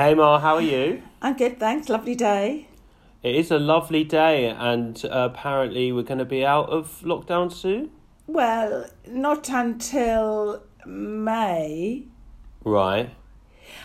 [0.00, 1.02] Hey Mar, how are you?
[1.20, 1.90] I'm good, thanks.
[1.90, 2.68] Lovely day.
[3.22, 7.52] It is a lovely day, and uh, apparently we're going to be out of lockdown
[7.52, 7.90] soon.
[8.26, 12.06] Well, not until May.
[12.64, 13.10] Right.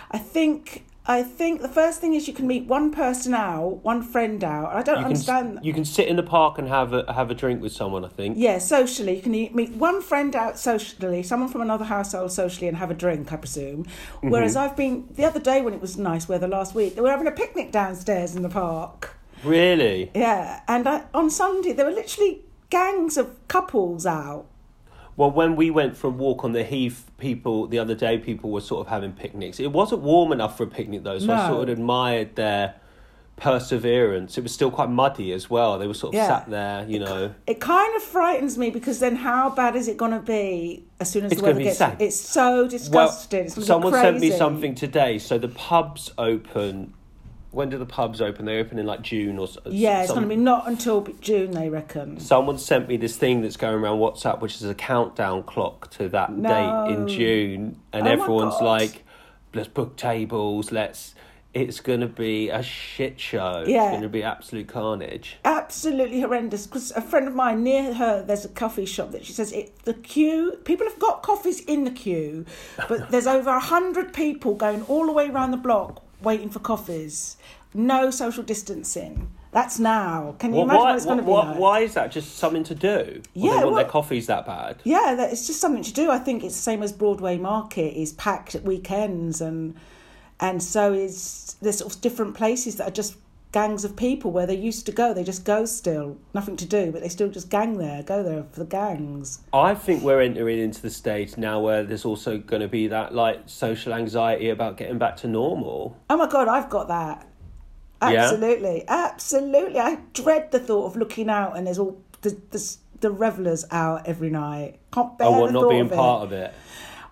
[0.09, 0.85] I think.
[1.07, 4.73] I think the first thing is you can meet one person out, one friend out.
[4.73, 5.57] I don't You can understand.
[5.59, 8.03] s- you can sit in the park and have a have a drink with someone.
[8.03, 8.37] I think.
[8.39, 12.77] yeah, socially, you can meet one friend out socially, someone from another household socially, and
[12.77, 13.31] have a drink.
[13.31, 13.83] I presume.
[13.85, 14.29] Mm-hmm.
[14.31, 17.11] Whereas I've been the other day when it was nice weather last week, they were
[17.11, 19.15] having a picnic downstairs in the park.
[19.43, 20.09] Really.
[20.15, 22.41] Yeah, and I, on Sunday there were literally
[22.71, 24.47] gangs of couples out.
[25.17, 28.51] Well, when we went for a walk on the heath, people the other day, people
[28.51, 29.59] were sort of having picnics.
[29.59, 32.75] It wasn't warm enough for a picnic though, so I sort of admired their
[33.37, 34.37] perseverance.
[34.37, 35.77] It was still quite muddy as well.
[35.77, 36.27] They were sort of Yeah.
[36.27, 37.33] sat there, you know.
[37.47, 41.09] It kind of frightens me because then how bad is it going to be as
[41.09, 41.77] soon as It's the weather be gets?
[41.77, 42.01] sad.
[42.01, 43.45] It's so disgusting.
[43.45, 45.19] it's someone sent me something today.
[45.19, 46.93] So the pubs open.
[47.55, 48.43] When do the pubs open?
[48.45, 51.07] They open in like June or s- Yeah, it's some- going to be not until
[51.21, 52.19] June, they reckon.
[52.19, 56.09] Someone sent me this thing that's going around WhatsApp, which is a countdown clock to
[56.09, 56.49] that No.
[56.49, 59.05] date in June, and Oh everyone's like,
[59.53, 60.71] "Let's book tables.
[60.73, 61.15] Let's."
[61.53, 63.63] It's going to be a shit show.
[63.65, 63.83] Yeah.
[63.83, 65.37] It's going to be absolute carnage.
[65.45, 66.67] Absolutely horrendous.
[66.67, 69.71] Because a friend of mine near her, there's a coffee shop that she says it.
[69.85, 72.43] The queue, people have got coffees in the queue,
[72.89, 76.59] but there's over a hundred people going all the way around the block waiting for
[76.59, 77.37] coffees.
[77.75, 79.29] No social distancing.
[79.51, 80.35] That's now.
[80.39, 81.59] Can you Well, imagine why, what it's going to be why, like?
[81.59, 82.11] why is that?
[82.11, 83.21] Just something to do?
[83.21, 84.81] Or Yeah, they want their coffees that bad.
[84.83, 86.09] Yeah, that it's just something to do.
[86.09, 89.75] I think it's the same as Broadway Market is packed at weekends, and
[90.39, 93.15] and so is there's sort of different places that are just
[93.53, 95.13] gangs of people where they used to go.
[95.13, 98.43] They just go still, nothing to do, but they still just gang there, go there
[98.51, 99.39] for the gangs.
[99.53, 103.15] I think we're entering into the stage now where there's also going to be that
[103.15, 105.95] like social anxiety about getting back to normal.
[106.09, 107.25] Oh my god, I've got that.
[108.01, 108.23] Yeah?
[108.23, 109.79] Absolutely, absolutely.
[109.79, 114.07] I dread the thought of looking out and there's all the the, the revelers out
[114.07, 114.79] every night.
[114.91, 115.95] Can't oh, bear Oh, what, the not thought being of it.
[115.95, 116.53] part of it.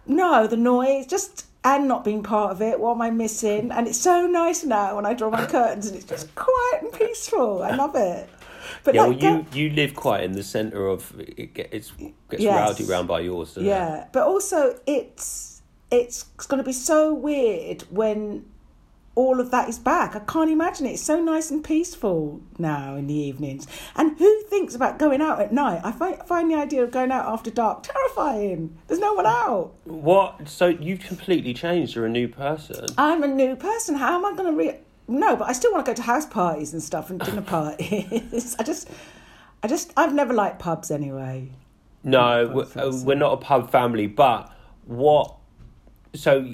[0.06, 2.78] No, the noise, just and not being part of it.
[2.80, 3.72] What am I missing?
[3.72, 6.92] And it's so nice now when I draw my curtains and it's just quiet and
[6.92, 7.64] peaceful.
[7.64, 8.30] I love it.
[8.84, 11.54] But Yeah, well, like, you, you live quite in the centre of it.
[11.54, 11.92] Get, it's
[12.30, 12.56] gets Yes.
[12.58, 13.68] rowdy round by yours, doesn't it?
[13.70, 18.44] yeah, but also it's it's going to be so weird when
[19.16, 20.16] all of that is back.
[20.16, 20.94] I can't imagine it.
[20.94, 23.68] It's so nice and peaceful now in the evenings.
[23.96, 25.82] And who thinks about going out at night?
[25.84, 28.78] I find, find the idea of going out after dark terrifying.
[28.88, 29.76] There's no one out.
[29.84, 30.48] What?
[30.50, 31.96] So you've completely changed.
[31.96, 32.86] You're a new person.
[32.98, 33.96] I'm a new person.
[33.96, 34.80] How am I going to re?
[35.08, 38.56] No, but I still want to go to house parties and stuff and dinner parties.
[38.58, 38.90] I just,
[39.62, 41.52] I just, I've never liked pubs anyway.
[42.04, 44.08] No, we're, uh, we're not a pub family.
[44.08, 44.52] But
[44.86, 45.36] what?
[46.16, 46.54] So,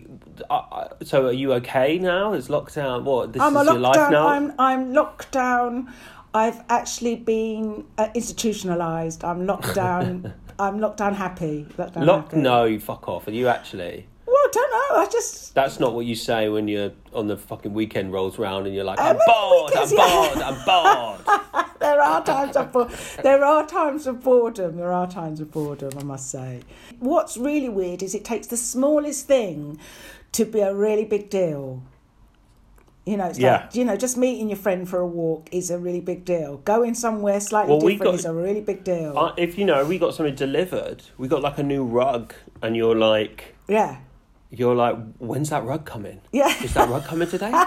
[0.49, 2.33] uh, uh, so are you okay now?
[2.33, 3.03] Is lockdown?
[3.03, 3.33] What?
[3.33, 4.27] This I'm is your life now.
[4.27, 5.93] I'm I'm locked down.
[6.33, 9.23] I've actually been uh, institutionalized.
[9.23, 10.33] I'm locked down.
[10.59, 11.65] I'm locked down happy.
[11.77, 12.25] Lockdown Lock?
[12.25, 12.37] happy.
[12.41, 13.27] No, you fuck off.
[13.27, 14.08] Are you actually?
[14.41, 15.01] I don't know.
[15.01, 15.53] I just.
[15.53, 18.83] That's not what you say when you're on the fucking weekend rolls round and you're
[18.85, 20.29] like, I'm maybe bored, I'm yeah.
[20.29, 20.65] bored, I'm
[21.25, 21.65] bored.
[21.79, 22.89] There are times of bo-
[23.23, 24.75] there are times of boredom.
[24.75, 25.91] There are times of boredom.
[25.97, 26.59] I must say.
[26.99, 29.79] What's really weird is it takes the smallest thing
[30.33, 31.81] to be a really big deal.
[33.05, 33.61] You know, it's Yeah.
[33.61, 36.57] like you know, just meeting your friend for a walk is a really big deal.
[36.57, 39.17] Going somewhere slightly Well, different got- is a really big deal.
[39.17, 41.03] Uh, if you know, we got something delivered.
[41.17, 43.99] We got like a new rug, and you're like, yeah,
[44.51, 46.21] you're like, when's that rug coming?
[46.31, 46.47] yeah.
[46.63, 47.51] Is that rug coming today?
[47.53, 47.65] I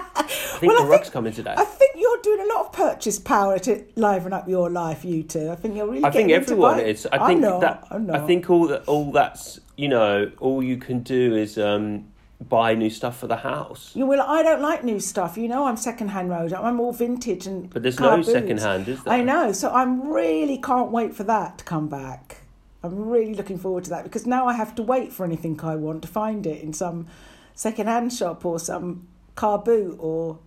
[0.59, 1.55] think Well, the I rug's coming today.
[1.57, 5.23] I think you're doing a lot of purchase power to liven up your life, you
[5.23, 5.51] two.
[5.51, 6.05] I think you're really.
[6.05, 7.07] I think everyone is.
[7.13, 7.87] I I'm think not, that.
[8.13, 8.85] I think all that.
[8.89, 10.31] All that's you know.
[10.39, 12.09] All you can do is um,
[12.49, 13.93] buy new stuff for the house.
[13.95, 14.21] You will.
[14.21, 15.37] I don't like new stuff.
[15.39, 16.53] You know, I'm second-hand road.
[16.53, 17.71] I'm all vintage and.
[17.71, 18.33] But there's no boots.
[18.33, 19.15] second-hand, is there?
[19.15, 19.53] I know.
[19.53, 22.42] So I'm really can't wait for that to come back.
[22.85, 25.77] I'm really looking forward to that because now I have to wait for anything I
[25.77, 27.07] want to find it in some
[27.55, 29.07] second-hand shop or some
[29.37, 30.39] car boot or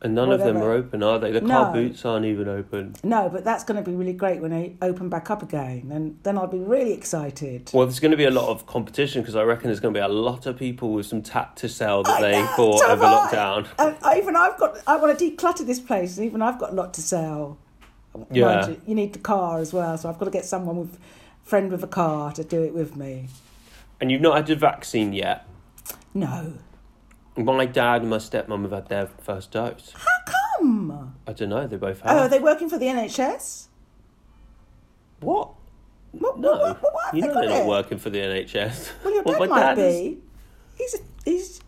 [0.00, 1.30] And none of them are open, are they?
[1.32, 1.72] The car No.
[1.72, 2.94] boots aren't even open.
[3.04, 3.28] no.
[3.28, 6.38] But that's going to be really great when they open back up again, and then
[6.38, 7.70] I'll be really excited.
[7.74, 10.00] Well, there's going to be a lot of competition because I reckon there's going to
[10.00, 12.82] be a lot of people with some tat to sell that I they know, bought
[12.84, 13.08] over I.
[13.14, 13.66] lockdown.
[13.78, 14.78] And I- even I've got.
[14.86, 16.16] I want to declutter this place.
[16.16, 17.58] and Even I've got a lot to sell.
[18.30, 18.68] Yeah.
[18.68, 20.98] you, you need the car as well, so I've got to get someone with
[21.44, 23.28] friend with a car to do it with me.
[24.00, 25.46] And you've not had the vaccine yet.
[26.14, 26.54] No.
[27.36, 29.92] My dad and my stepmom have had their first dose.
[29.94, 31.16] How come.
[31.26, 31.66] I don't know.
[31.66, 32.16] They both have.
[32.16, 33.66] Oh, are they working for the NHS?
[35.20, 35.50] what?
[36.12, 37.66] What, No, what, what, what you know they're not it?
[37.66, 38.90] working for the NHS.
[39.02, 40.18] Well, your Well, dad my might dad is- be.
[40.76, 41.60] He's he's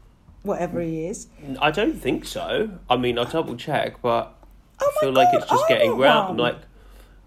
[0.43, 1.29] whatever he is.
[1.61, 2.71] I don't think so.
[2.91, 4.35] I mean, I'll double check, but
[4.83, 6.39] Oh I feel like it's just I getting round.
[6.39, 6.57] Like,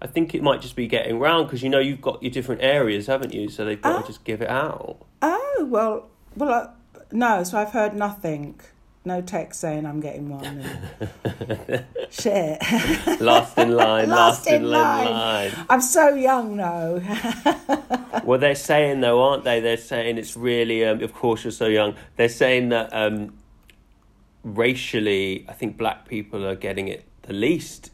[0.00, 2.62] I think it might just be getting round because you know you've got your different
[2.62, 3.48] areas, haven't you?
[3.48, 4.00] So they've got Ah.
[4.02, 4.98] to just give it out.
[5.22, 7.42] Oh well, well, uh, no.
[7.44, 8.60] So I've heard nothing.
[9.04, 10.62] No text saying I'm getting one.
[12.10, 12.60] Shit.
[13.20, 15.06] Last in line, last, Last in, in line.
[15.10, 15.52] line.
[15.70, 17.02] I'm so young though.
[18.24, 19.60] Well, they're saying though, aren't they?
[19.60, 20.84] They're saying it's really.
[20.84, 21.94] Um, of course, you're so young.
[22.16, 23.38] They're saying that um,
[24.44, 27.90] racially, I think black people are getting it the least.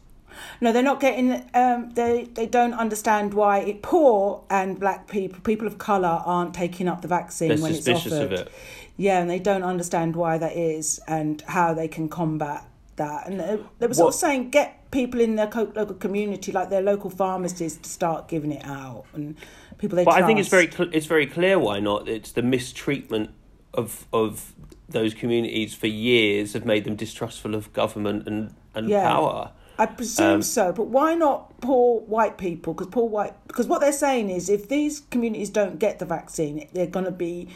[0.61, 1.49] No, they're not getting.
[1.53, 6.53] Um, they they don't understand why it, poor and black people, people of color, aren't
[6.53, 8.33] taking up the vaccine They're when it's suspicious offered.
[8.33, 8.51] of it.
[8.97, 12.63] Yeah, and they don't understand why that is and how they can combat
[12.95, 13.27] that.
[13.27, 16.81] And they, they were sort of saying get people in their local community, like their
[16.81, 19.35] local pharmacies, to start giving it out and
[19.77, 20.05] people they.
[20.05, 22.07] But I think it's very cl- it's very clear why not.
[22.07, 23.31] It's the mistreatment
[23.73, 24.53] of of
[24.87, 29.09] those communities for years have made them distrustful of government and and Yeah.
[29.09, 29.51] power.
[29.77, 32.73] I presume Um, so, but why not poor white people?
[32.73, 36.67] Because poor white, because what they're saying is, if these communities don't get the vaccine,
[36.73, 37.49] they're going to be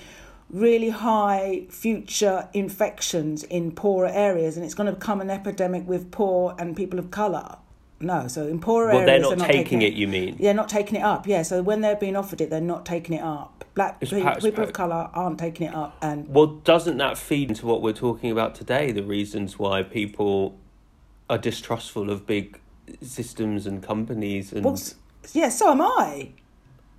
[0.49, 6.11] really high future infections in poorer areas, and it's going to become an epidemic with
[6.11, 7.57] poor and people of color.
[8.01, 9.93] No, so in poorer Well, areas, they're not taking it.
[9.93, 10.37] You mean?
[10.39, 11.27] They're not taking it up.
[11.27, 13.65] Yeah, so when they're being offered it, they're not taking it up.
[13.75, 17.17] Black It's people, perhaps- people of color aren't taking it up, and Well, doesn't that
[17.17, 18.91] feed into what we're talking about today?
[18.91, 20.57] The reasons why people
[21.29, 22.59] are distrustful of big
[23.01, 24.79] systems and companies and Well,
[25.33, 26.31] yeah, so am I.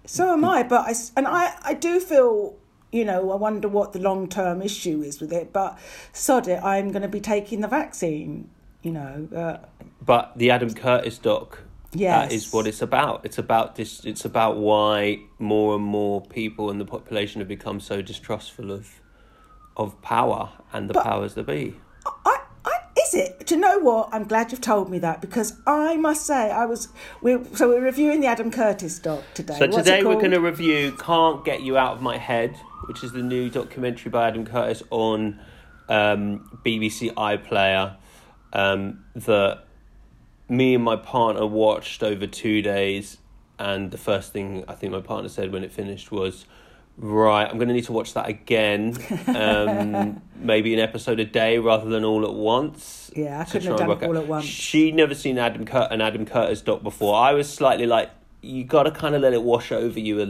[0.07, 0.63] So am I.
[0.63, 2.57] But I and I I do feel
[2.93, 5.53] you know I wonder what the long term issue is with it.
[5.53, 5.79] But
[6.13, 8.51] sod it, I'm going to be taking the vaccine.
[8.83, 9.29] You know.
[9.35, 9.67] Uh,
[10.01, 11.59] but the Adam Curtis doc
[11.93, 12.29] yes.
[12.29, 13.25] that is what it's about.
[13.25, 14.05] It's about this.
[14.05, 19.01] It's about why more and more people in the population have become so distrustful of
[19.77, 21.75] of power and the But- powers that be.
[22.25, 22.41] I,
[23.15, 23.47] is it?
[23.47, 24.09] Do you know what?
[24.13, 26.89] I'm glad you've told me that because I must say I was.
[27.21, 29.59] We so we're reviewing the Adam Curtis doc today.
[29.59, 33.03] So What's today we're going to review "Can't Get You Out of My Head," which
[33.05, 35.41] is the new documentary by Adam Curtis on
[35.89, 37.97] um, BBC iPlayer
[38.53, 39.65] um, that
[40.49, 43.19] me and my partner watched over two days.
[43.59, 46.47] And the first thing I think my partner said when it finished was,
[47.01, 51.59] "Right, I'm going to need to watch that again, um, maybe an episode a day
[51.59, 54.45] rather than all at once." Yeah, I couldn't have done it all out- at once.
[54.45, 57.17] She'd never seen Adam Cur- an Adam Curtis doc before.
[57.17, 58.11] I was slightly like,
[58.43, 60.21] you got to kind of let it wash over you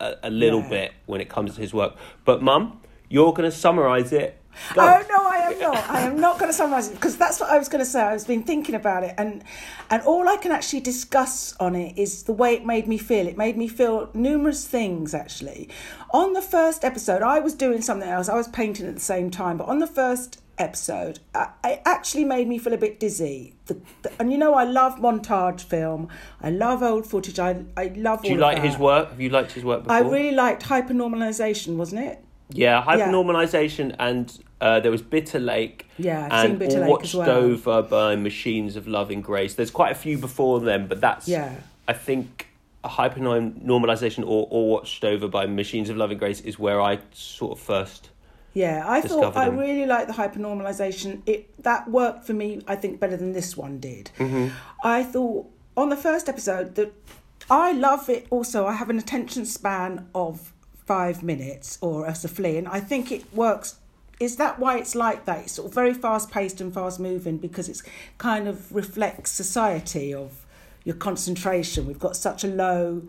[0.00, 0.68] a, a, a little Yeah.
[0.68, 1.94] bit when it comes to his work.
[2.24, 4.38] But, Mum, you're going to summarise it.
[4.74, 4.82] Go.
[4.82, 5.25] Oh no,
[5.62, 5.90] I am not.
[5.90, 8.02] I am not going to summarise it because that's what I was going to say.
[8.02, 9.42] I was been thinking about it, and
[9.90, 13.26] and all I can actually discuss on it is the way it made me feel.
[13.26, 15.68] It made me feel numerous things actually.
[16.10, 18.28] On the first episode, I was doing something else.
[18.28, 22.24] I was painting at the same time, but on the first episode, I, it actually
[22.24, 23.54] made me feel a bit dizzy.
[23.66, 26.08] The, the, and you know, I love montage film.
[26.40, 27.38] I love old footage.
[27.38, 28.22] I I love.
[28.22, 29.10] Do you like of his work?
[29.10, 29.96] Have you liked his work before?
[29.96, 32.24] I really liked hypernormalization, wasn't it?
[32.50, 33.08] Yeah, Yeah.
[33.10, 35.86] hypernormalization and uh, there was Bitter Lake.
[35.98, 37.30] Yeah, I've seen and Bitter Lake Watched as well.
[37.30, 39.54] Over by Machines of Loving Grace.
[39.54, 41.54] There's quite a few before them, but that's Yeah.
[41.88, 42.48] I think
[42.84, 47.64] hypernormalization or All Watched Over by Machines of Loving Grace is where I sort of
[47.64, 48.10] first.
[48.54, 51.20] Yeah, I thought I really liked the hypernormalization.
[51.26, 52.62] It that worked for me.
[52.66, 54.10] I think better than this one did.
[54.18, 54.48] Mm-hmm.
[54.82, 56.92] I thought on the first episode that
[57.50, 58.26] I love it.
[58.30, 60.54] Also, I have an attention span of
[60.86, 63.76] five minutes or as a flea, and I think it works.
[64.18, 65.40] Is that why it's like that?
[65.40, 67.82] It's sort of very fast paced and fast moving because it's
[68.16, 70.46] kind of reflects society of
[70.84, 71.86] your concentration.
[71.86, 73.02] We've got such a low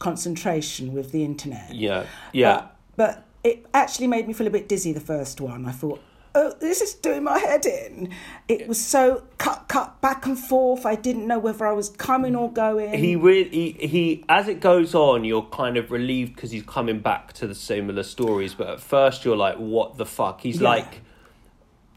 [0.00, 1.74] concentration with the internet.
[1.74, 2.66] Yeah, yeah.
[2.96, 5.66] But, but it actually made me feel a bit dizzy, the first one.
[5.66, 6.00] I thought,
[6.34, 8.10] oh, this is doing my head in.
[8.48, 10.86] It was so cut, cut, back and forth.
[10.86, 12.94] I didn't know whether I was coming or going.
[12.94, 17.00] he really he, he as it goes on you're kind of relieved because he's coming
[17.00, 20.68] back to the similar stories but at first you're like what the fuck he's Yeah.
[20.68, 21.00] like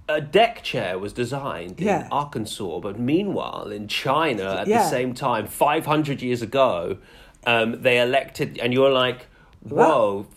[0.09, 4.79] a deck chair was designed in arkansas but meanwhile in china at Yeah.
[4.83, 6.97] the same time 500 years ago
[7.45, 9.27] um, they elected and you're like
[9.61, 10.27] whoa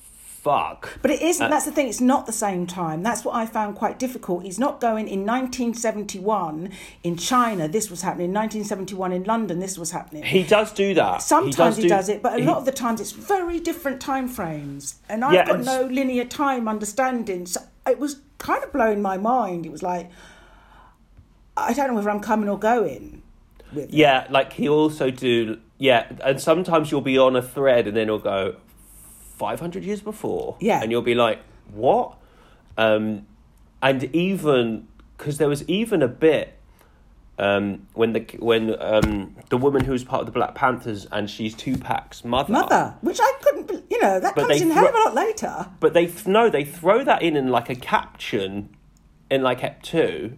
[0.45, 3.03] fuck But it isn't, Uh, that's the thing, it's not the same time.
[3.03, 4.43] That's what I found quite difficult.
[4.45, 6.71] He's not going in 1971
[7.03, 8.27] in China, this was happening.
[8.27, 10.23] in 1971 in London, this was happening.
[10.23, 12.73] he does do that Sometimes he does, do- it, but a he- lot of the
[12.73, 17.47] times it's very different time frames, and I've Yeah, got no linear time understanding.
[17.47, 19.65] So it was kind of blowing my mind.
[19.67, 20.11] It was like
[21.57, 23.23] I don't know whether I'm coming or going.
[23.73, 25.59] Yeah, like he also do.
[25.79, 28.57] Yeah, and sometimes you'll be on a thread and then he'll go
[29.37, 30.57] five hundred years before.
[30.61, 30.83] Yeah.
[30.83, 31.41] and you'll be like,
[31.73, 32.17] what?
[32.77, 33.27] Um,
[33.83, 36.59] and even because there was even a bit
[37.39, 41.55] um, when the when um, the woman who's part of the Black Panthers and she's
[41.55, 42.53] Tupac's mother.
[42.53, 45.15] Mother, which I couldn't, you know, that But comes in a hell of a lot
[45.15, 45.69] later.
[45.81, 48.75] But they th- no, they throw that in in like a caption
[49.31, 50.37] in like Ep two,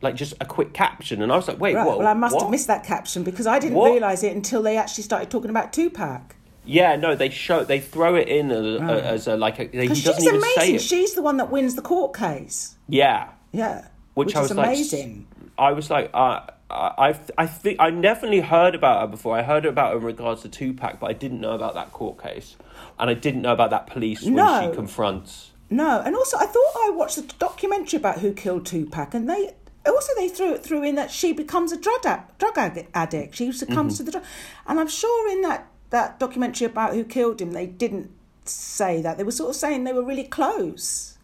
[0.00, 1.86] like just a quick caption, and I was like, wait, Right.
[1.86, 1.98] what?
[1.98, 2.44] well, I must what?
[2.44, 3.90] have missed that caption because I didn't What?
[3.92, 6.34] realise it until they actually started talking about Tupac.
[6.68, 9.88] Yeah, no, they show they throw it in as a, as a like a, he
[9.88, 10.74] doesn't she's even say amazing.
[10.76, 10.82] it.
[10.82, 12.76] She's the one that wins the court case.
[12.88, 13.88] yeah, Yeah.
[14.14, 15.26] which, I is was like, amazing.
[15.56, 19.36] I was like, uh, I, I think I definitely heard about her before.
[19.36, 22.22] I heard about her in regards to Tupac, but I didn't know about that court
[22.22, 22.56] case,
[22.98, 24.68] and I didn't know about that police when No.
[24.70, 25.52] she confronts.
[25.70, 29.54] No, and also I thought I watched the documentary about who killed Tupac, and they
[29.86, 32.58] also they threw it through in that she becomes a drug ad- drug
[32.94, 33.34] addict.
[33.36, 33.96] She succumbs Mm-hmm.
[33.96, 34.24] to the drug,
[34.66, 38.10] and I'm sure in that that documentary about who killed him, they didn't
[38.44, 39.18] say that.
[39.18, 41.14] They were sort of saying they were really close.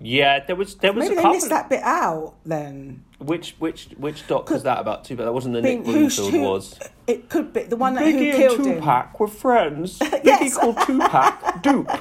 [0.00, 1.34] Yeah, there was there was Maybe a they couple.
[1.34, 3.02] missed that bit out then.
[3.18, 5.16] Which which which doc was that about too?
[5.16, 6.78] But That wasn't the Nick who- Broomfield who- was.
[7.08, 8.74] It could be the one that who Biggie killed and him.
[8.76, 9.98] Tupac were friends.
[10.00, 10.56] Biggie Yes.
[10.56, 11.90] called Tupac Dupe.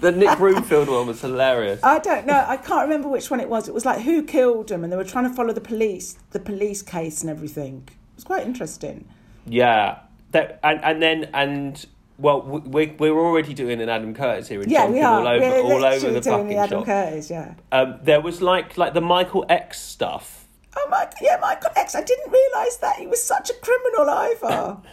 [0.00, 1.80] The Nick Broomfield one was hilarious.
[1.84, 2.42] I don't know.
[2.48, 3.68] I can't remember which one it was.
[3.68, 6.40] It was like who killed him, and they were trying to follow the police, the
[6.40, 7.82] police case, and everything.
[7.86, 9.06] It was quite interesting.
[9.44, 9.98] Yeah,
[10.32, 11.86] that and and then and
[12.18, 15.20] well, we we're already doing an Adam Curtis here and Yeah, are.
[15.20, 16.86] all over We're all over the fucking the Adam shop.
[16.86, 17.30] Curtis.
[17.30, 17.54] Yeah.
[17.70, 20.46] Um, there was like like the Michael X stuff.
[20.76, 21.94] Oh my, yeah, Michael X.
[21.94, 24.76] I didn't realise that he was such a criminal either.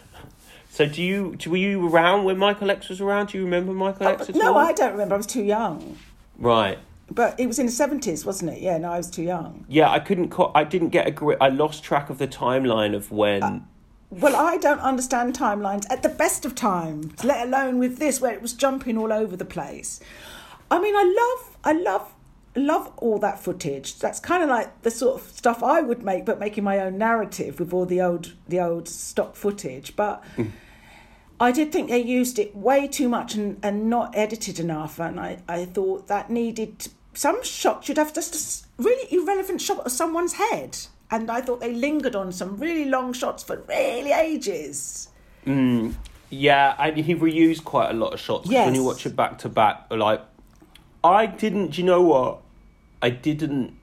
[0.68, 3.28] So do you do, were you around when Michael X was around?
[3.28, 4.54] Do you remember Michael X at no?
[4.58, 5.14] I don't remember.
[5.14, 5.96] I was too young.
[6.36, 6.78] Right.
[7.10, 8.60] But it was in the seventies, wasn't it?
[8.60, 9.64] Yeah, no, I was too young.
[9.68, 10.28] Yeah, I couldn't.
[10.28, 11.38] Co- I didn't get a grip.
[11.40, 13.42] I lost track of the timeline of when.
[13.42, 13.60] Uh,
[14.10, 18.32] Well, I don't understand timelines at the best of times, let alone with this where
[18.32, 20.00] it was jumping all over the place.
[20.70, 22.14] I mean, I love, I love,
[22.54, 23.98] love all that footage.
[23.98, 26.98] That's kind of like the sort of stuff I would make, but making my own
[26.98, 29.96] narrative with all the old, the old stock footage.
[29.96, 30.22] But
[31.40, 35.00] I did think they used it way too much and, and not edited enough.
[35.00, 37.88] And I, I thought that needed some shots.
[37.88, 40.78] You'd have just a really irrelevant shot of someone's head.
[41.10, 45.08] And I thought they lingered on some really long shots for really ages.
[45.46, 45.94] Mm,
[46.30, 48.46] yeah, and he reused quite a lot of shots.
[48.48, 50.20] 'cause When you watch it back to back, like
[51.04, 51.68] I didn't.
[51.72, 52.38] Do you know what?
[53.00, 53.74] I didn't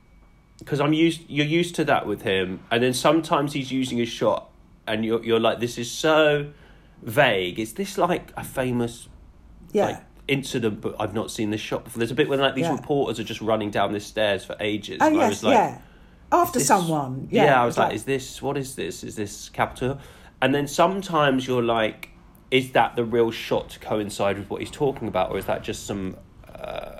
[0.60, 1.22] because I'm used.
[1.30, 4.50] You're used to that with him, and then sometimes he's using a shot,
[4.86, 6.48] and you're you're like, this is so
[7.02, 7.60] vague.
[7.60, 9.08] Is this like a famous
[9.72, 9.86] Yeah.
[9.86, 10.82] like incident?
[10.82, 12.00] But I've not seen this shot before.
[12.00, 12.76] There's a bit when like these Yeah.
[12.76, 14.98] reporters are just running down the stairs for ages.
[15.00, 15.78] oh, and I yes, was like, yeah.
[16.34, 17.28] After this- someone.
[17.32, 19.04] Yeah, Yeah, I was like, is this what is this?
[19.04, 20.00] Is this Capitol?
[20.42, 22.10] And then sometimes you're like,
[22.52, 25.64] is that the real shot to coincide with what he's talking about, or is that
[25.64, 26.18] just some,
[26.54, 27.00] uh,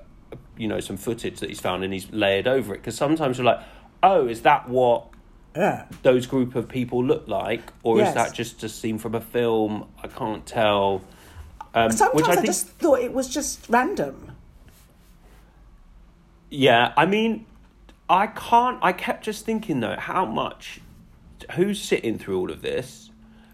[0.58, 2.78] you know, some footage that he's found and he's layered over it?
[2.78, 3.60] Because sometimes you're like,
[4.02, 5.08] oh, is that what
[5.56, 5.86] yeah.
[6.04, 8.10] those group of people look like, or Yes.
[8.10, 9.88] is that just a scene from a film?
[10.02, 11.02] I can't tell.
[11.76, 14.32] Um, Sometimes which I, I think, just thought it was just random.
[16.50, 17.46] yeah, I mean,
[18.10, 18.80] I can't.
[18.82, 20.82] I kept just thinking though, how much,
[21.56, 23.10] who's sitting through all of this?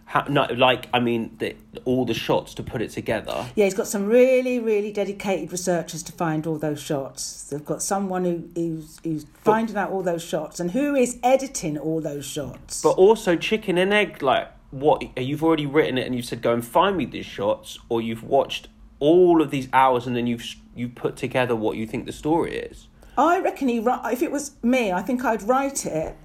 [0.06, 3.46] How, no, like I mean, the, all the shots to put it together.
[3.56, 7.44] Yeah, he's got some really, really dedicated researchers to find all those shots.
[7.44, 11.77] They've got someone who, who's, who's finding out all those shots and who is editing
[11.77, 12.82] all those shots.
[12.82, 16.53] But also chicken and egg, like what you've already written it and you've said go
[16.53, 18.68] and find me these shots, or you've watched
[19.00, 22.58] all of these hours and then you've you've put together what you think the story
[22.58, 22.88] is.
[23.19, 23.77] I reckon he.
[23.77, 26.15] If it was me, I think I'd write it,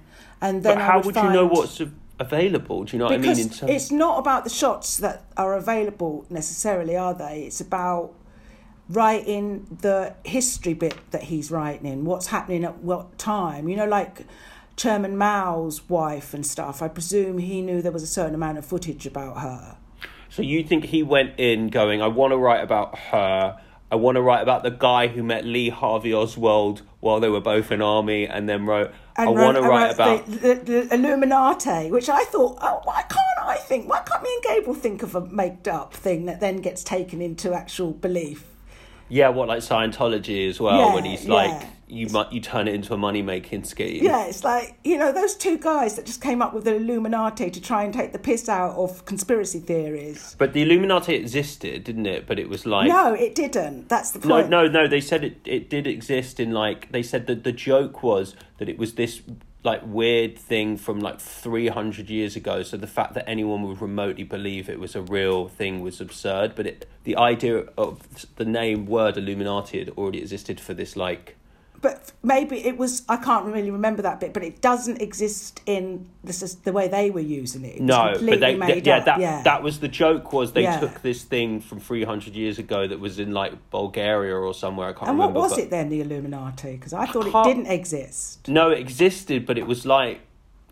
[0.41, 1.81] and then But I how would, would you know what's
[2.19, 2.85] available?
[2.85, 3.49] Do you know what I mean?
[3.49, 7.43] Terms, it's not about the shots that are available necessarily, are they?
[7.43, 8.13] It's about
[8.87, 13.67] writing the history bit that he's writing what's happening at what time.
[13.67, 14.25] You know, like
[14.77, 16.81] Chairman Mao's wife and stuff.
[16.81, 19.77] I presume he knew there was a certain amount of footage about her.
[20.29, 23.59] So you think he went in going, I want to write about her.
[23.95, 27.39] I want to write about the guy who met Lee Harvey Oswald while they were
[27.39, 30.25] both in army, and then wrote, I And want to write about.
[30.25, 33.87] the, the, the Illuminati, which I thought, oh, why can't I think?
[33.87, 37.21] Why can't me and Gabriel think of a made up thing that then gets taken
[37.21, 38.43] into actual belief?
[39.07, 41.69] Yeah, what like Scientology as well, Yeah, when he's like, yeah.
[41.87, 44.03] You might you turn it into a money making scheme.
[44.03, 47.51] Yeah, it's like, you know, those two guys that just came up with the Illuminati
[47.51, 50.35] to try and take the piss out of conspiracy theories.
[50.39, 52.25] But the Illuminati existed, didn't it?
[52.25, 53.89] But it was like no, it didn't.
[53.89, 54.87] That's the no, no, no.
[54.87, 58.67] They said it it did exist in like they said that the joke was that
[58.67, 59.21] it was this
[59.63, 62.63] like weird thing from like three hundred years ago.
[62.63, 66.55] So the fact that anyone would remotely believe it was a real thing was absurd.
[66.55, 71.35] But it the idea of the name word Illuminati had already existed for this like
[71.85, 73.03] but maybe it was.
[73.07, 76.87] I can't really remember that bit, but it doesn't exist in this is the way
[76.87, 77.75] they were using it.
[77.75, 79.05] it No, but they, they- yeah, up.
[79.05, 79.43] that yeah.
[79.43, 80.33] that was the joke.
[80.33, 80.79] Was they Yeah.
[80.79, 84.89] took this thing from three hundred years ago that was in like Bulgaria or somewhere.
[84.89, 85.41] I can't and what remember.
[85.41, 86.71] was it then, the Illuminati?
[86.71, 88.47] Because I thought it didn't exist.
[88.47, 90.21] No, it existed, but it was like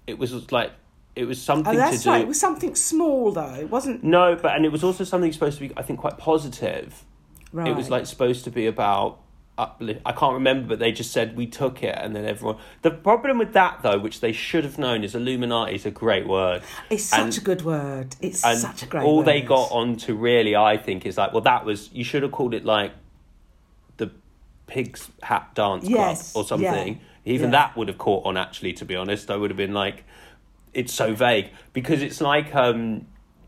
[0.08, 0.72] it was like
[1.16, 2.10] it was oh, something Oh, to that's do.
[2.10, 2.22] right.
[2.22, 3.54] It was something small though.
[3.54, 6.18] It wasn't No, but and it was also something supposed to be, I think, quite
[6.18, 7.06] positive.
[7.52, 7.68] right.
[7.68, 9.20] It was like supposed to be about
[9.58, 10.02] uplift.
[10.06, 12.58] I can't remember, but they just said we took it, and then everyone.
[12.82, 16.28] The problem with that, though, which they should have known, is Illuminati is a great
[16.28, 16.64] word.
[16.90, 18.16] It's such and- a good word.
[18.22, 19.08] It's such a great word.
[19.10, 19.28] all word.
[19.28, 22.54] they got onto really, I think, is like, well, that was you should have called
[22.54, 22.94] it like
[23.98, 24.12] the
[24.68, 26.94] pig's hat dance Yes, club or something.
[26.96, 27.60] yeah, Even yeah.
[27.60, 28.38] that would have caught on.
[28.38, 30.04] Actually, to be honest, I would have been like,
[30.74, 33.06] it's so vague because it's like um,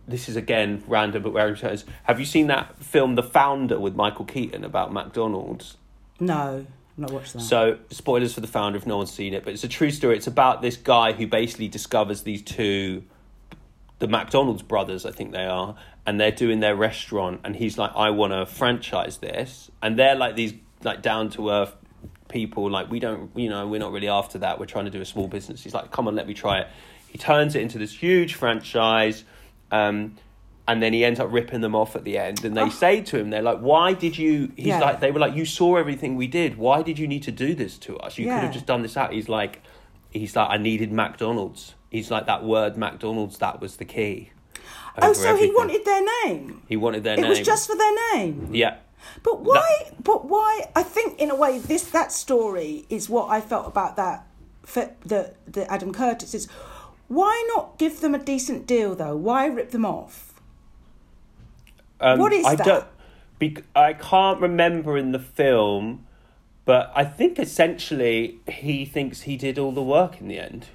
[0.08, 1.84] this is again random, but where it shirts.
[2.04, 5.78] Have you seen that film, The Founder, with Michael Keaton about McDonald's?
[6.20, 7.42] No, I've not watched that.
[7.42, 10.16] So, spoilers for the founder if no one's seen it, but it's a true story.
[10.16, 13.04] It's about this guy who basically discovers these two,
[14.00, 17.92] the McDonald's brothers, I think they are, and they're doing their restaurant, and he's like,
[17.96, 20.54] I want to franchise this, and they're like these
[20.84, 21.76] like down to earth
[22.30, 24.60] people, like we don't, you know, we're not really after that.
[24.60, 25.64] We're trying to do a small business.
[25.64, 26.68] He's like, come on, let me try it.
[27.10, 29.24] He turns it into this huge franchise.
[29.72, 30.16] Um,
[30.68, 32.70] and then he ends up ripping them off at the end, and they Oh.
[32.70, 34.80] say to him, "They're like, why did you?" He's Yeah.
[34.80, 36.58] like, "They were like, you saw everything we did.
[36.58, 38.18] Why did you need to do this to us?
[38.18, 39.62] You could have just done this out." He's like,
[40.12, 43.38] "He's like, I needed McDonald's." He's like, that word McDonald's.
[43.38, 44.32] That was the key.
[45.02, 46.62] oh, so he wanted their name.
[46.68, 47.26] He wanted their name.
[47.26, 48.50] It was just for their name.
[48.52, 48.76] yeah.
[49.24, 49.92] But why?
[50.04, 50.68] But why?
[50.76, 54.26] I think in a way, this that story is what I felt about that.
[54.64, 56.48] For the the Adam Curtis is,
[57.08, 59.16] why not give them a decent deal though?
[59.16, 60.35] Why rip them off?
[62.00, 62.66] Um, What is I that?
[62.66, 62.86] Don't,
[63.40, 66.06] bec- I can't remember in the film,
[66.66, 70.68] but I think essentially he thinks he did all the work in the end.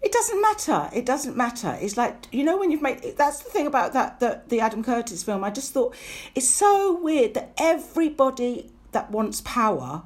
[0.00, 0.88] It doesn't matter.
[0.94, 1.76] It doesn't matter.
[1.80, 3.16] It's like you know when you've made.
[3.16, 5.42] That's the thing about that the the Adam Curtis film.
[5.42, 5.94] I just thought
[6.36, 10.04] it's so weird that everybody that wants power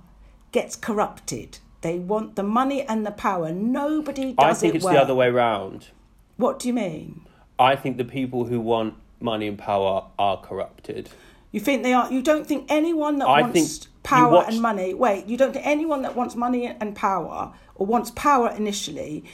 [0.50, 1.58] gets corrupted.
[1.82, 3.52] They want the money and the power.
[3.52, 4.94] Nobody does I think it it's well.
[4.94, 5.88] the other way round.
[6.38, 7.26] What do you mean?
[7.58, 11.10] I think the people who want money and power are corrupted.
[11.50, 12.10] You think they are?
[12.10, 14.94] You don't think anyone that I wants power watched- and money?
[14.94, 19.24] Wait, you don't think anyone that wants money and power or wants power initially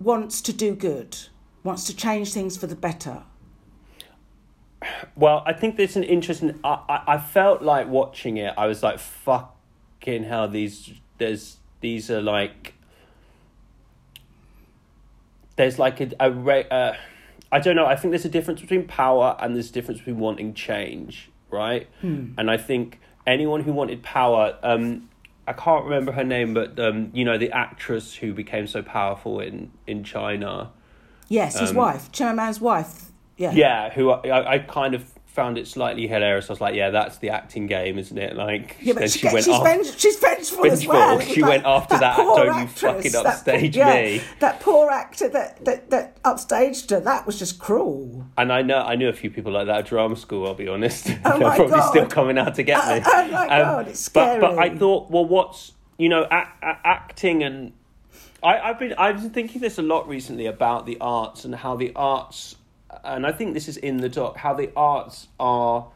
[0.00, 1.16] wants to do good,
[1.62, 3.22] wants to change things for the better?
[5.16, 6.58] Well, I think there's an interesting.
[6.62, 8.52] I, I, I felt like watching it.
[8.56, 12.74] I was like, "Fucking hell!" These there's these are like
[15.56, 16.28] there's like a, a
[16.70, 16.96] uh,
[17.54, 17.86] I don't know.
[17.86, 21.86] I think there's a difference between power and there's a difference between wanting change, right?
[22.02, 25.08] And I think anyone who wanted power, um,
[25.46, 29.38] I can't remember her name, but um, you know the actress who became so powerful
[29.40, 30.72] in in China.
[31.28, 33.12] Yes, his Um, wife, Chairman's wife.
[33.36, 33.52] Yeah.
[33.52, 36.48] Yeah, who I, I, I kind of found it slightly hilarious.
[36.48, 38.36] I was like, yeah, that's the acting game, isn't it?
[38.36, 40.94] Like, Yeah, then but she, gets- she's, off- venge- she's vengeful as Vengeful.
[40.94, 41.20] well.
[41.20, 44.90] She went after that, poor "Don't you actress, fucking that upstage yeah, me." That poor
[44.90, 48.24] actor that, that, that upstaged her, that was just cruel.
[48.38, 50.46] And I know I knew a few people like that at drama school.
[50.46, 51.08] I'll be honest.
[51.24, 51.90] Oh They're probably God.
[51.90, 52.94] still coming out to get me.
[52.94, 56.78] Um, Oh my God, it's But, but I thought, well, what's you know, a- a-
[56.84, 57.72] acting and
[58.42, 61.76] I, I've been I've been thinking this a lot recently about the arts and how
[61.76, 62.56] the arts,
[63.02, 65.88] and I think this is in the doc, how the arts are.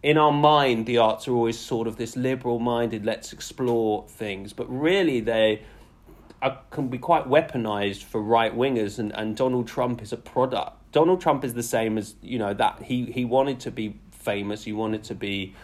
[0.00, 4.66] In our mind, the arts are always sort of this liberal-minded, let's explore things, but
[4.66, 5.62] really they
[6.40, 10.92] are, can be quite weaponized for right wingers, and, and Donald Trump is a product.
[10.92, 14.64] Donald Trump is the same as you know that he he wanted to be famous,
[14.64, 15.54] he wanted to be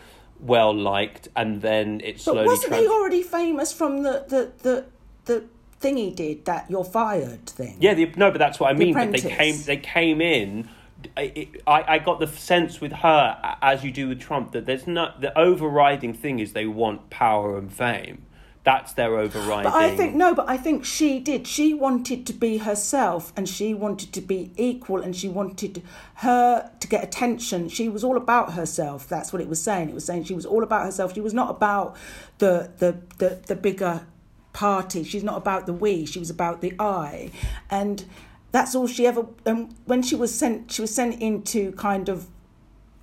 [0.41, 2.41] well liked, and then it slowly.
[2.41, 4.85] But wasn't trans- he already famous from the, the, the,
[5.27, 5.45] the
[5.85, 7.77] thing he did, that you're fired thing?
[7.79, 8.95] Yeah, the, no, but that's what I mean.
[8.95, 10.69] But they came, they came in.
[11.17, 14.87] I, I I got the sense with her, as you do with Trump, that there's
[14.87, 18.25] not the overriding thing is they want power and fame.
[18.65, 19.71] That's their overriding.
[19.71, 21.47] But I think no, but I think she did.
[21.47, 25.83] She wanted to be herself, and she wanted to be equal, and she wanted
[26.15, 27.69] her to get attention.
[27.69, 29.07] She was all about herself.
[29.07, 29.91] That's what it was saying.
[29.91, 31.13] It was saying she was all about herself.
[31.13, 31.95] She was not about
[32.39, 34.07] the the the, the bigger
[34.55, 35.05] party.
[35.05, 36.07] She's not about the we.
[36.07, 37.31] She was about the I,
[37.69, 38.05] and
[38.53, 39.27] that's all she ever.
[39.45, 42.29] And when she was sent, she was sent into kind of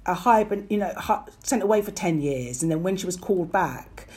[0.07, 0.91] a hibern, you know,
[1.43, 2.63] sent away for 10 years.
[2.63, 4.07] And then when she was called back,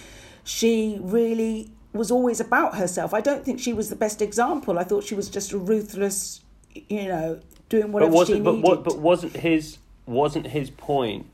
[0.42, 3.12] she really was always about herself.
[3.12, 4.78] I don't think she was the best example.
[4.78, 6.40] I thought she was just a ruthless,
[6.88, 8.68] you know, doing but whatever she wasn't but needed.
[8.68, 11.26] what but wasn't his wasn't his point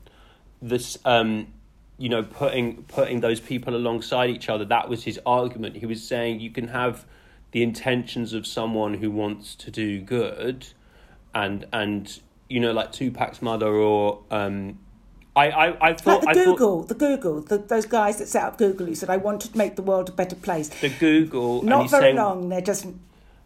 [0.61, 1.47] this um
[2.01, 4.65] you know, putting putting those people alongside each other.
[4.65, 5.77] That was his argument.
[5.77, 7.05] He was saying you can have
[7.51, 10.65] the intentions of someone who wants to do good,
[11.35, 14.79] and and you know, like Tupac's mother or um,
[15.35, 18.27] I, I, I thought like the I Google, thought the Google, the, those guys that
[18.27, 20.89] set up Google who said, "I want to make the world a better place." the
[20.89, 21.61] Google.
[21.61, 22.49] Not very saying, long.
[22.49, 22.87] They're just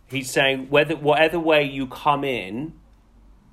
[0.07, 2.71] He's saying whether whatever way you come in,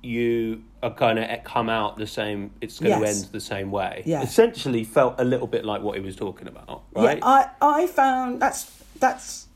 [0.01, 2.51] you are gonna come out the same.
[2.61, 4.03] It's going to end the same way.
[4.05, 4.21] Yeah.
[4.21, 7.17] Essentially, felt a little bit like what he was talking about, right?
[7.17, 8.65] Yeah, I, I found that's
[8.99, 9.47] that's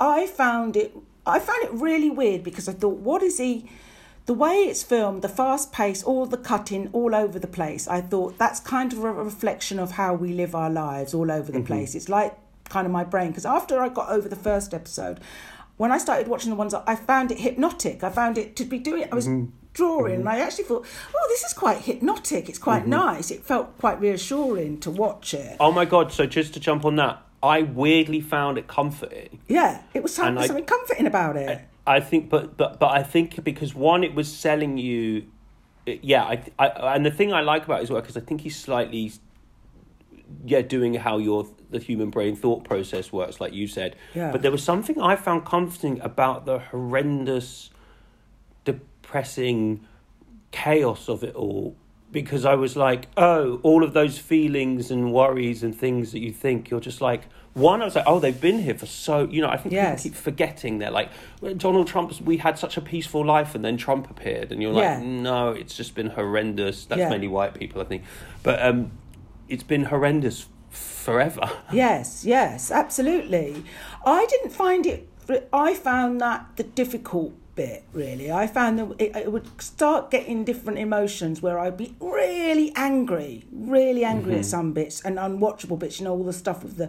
[0.00, 3.68] I found it I found it really weird because I thought, what is he
[4.24, 8.02] the way it's filmed, the fast pace, all the cutting all over the place, I
[8.02, 11.58] thought that's kind of a reflection of how we live our lives all over the
[11.58, 11.66] mm-hmm.
[11.66, 11.94] place.
[11.94, 12.36] It's like
[12.68, 15.20] kind of my brain because after I got over the first episode,
[15.78, 18.02] when I started watching the ones, I found it hypnotic.
[18.02, 19.08] I found it to be doing.
[19.10, 19.50] I was mm-hmm.
[19.78, 22.48] Drawing, and I actually thought, oh, this is quite hypnotic.
[22.48, 22.90] It's quite mm-hmm.
[22.90, 23.30] nice.
[23.30, 25.56] It felt quite reassuring to watch it.
[25.60, 26.12] oh my god!
[26.12, 29.40] So just to jump on that, I weirdly found it comforting.
[29.48, 31.62] Yeah, it was some, And I- something comforting about it.
[31.86, 35.24] I think, but but but I think because one, it was selling you,
[35.86, 36.22] yeah.
[36.24, 39.12] I, I and the thing I like about his work is I think he's slightly,
[40.44, 43.96] yeah, doing how your the human brain thought process works, like you said.
[44.14, 44.32] Yeah.
[44.32, 47.70] But there was something I found comforting about the horrendous,
[49.12, 49.80] depressing
[50.50, 51.76] chaos of it all.
[52.10, 56.32] Because I was like, oh, all of those feelings and worries and things that you
[56.32, 59.42] think, you're just like, one, I was like, oh, they've been here for so, you
[59.42, 60.02] know, I think Yes.
[60.04, 61.10] people keep forgetting they're like
[61.58, 64.82] Donald Trump's we had such a peaceful life and then Trump appeared and you're like
[64.84, 65.00] Yeah.
[65.02, 67.08] no it's just been horrendous that's Yeah.
[67.08, 68.04] mainly white people I think
[68.44, 68.92] but um
[69.48, 73.64] it's been horrendous forever Yes, yes, absolutely.
[74.06, 75.08] I didn't find it.
[75.52, 78.30] I found that the difficult bit really.
[78.42, 83.44] I found that it, it would start getting different emotions where I'd be really angry,
[83.52, 84.40] really angry Mm-hmm.
[84.40, 85.98] at some bits and unwatchable bits.
[85.98, 86.88] You know, all the stuff with the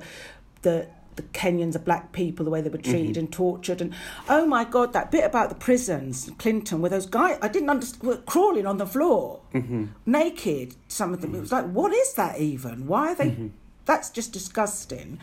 [0.62, 3.20] the the Kenyans, the black people, the way they were treated Mm-hmm.
[3.20, 3.94] and tortured, and
[4.30, 8.04] oh my god, that bit about the prisons, Clinton, where those guys, I didn't understand,
[8.10, 9.86] were crawling on the floor, Mm-hmm.
[10.06, 10.76] naked.
[10.88, 12.88] Some of them, it was like, what is that even?
[12.88, 13.32] Why are they?
[13.32, 13.48] Mm-hmm.
[13.86, 15.20] That's just disgusting.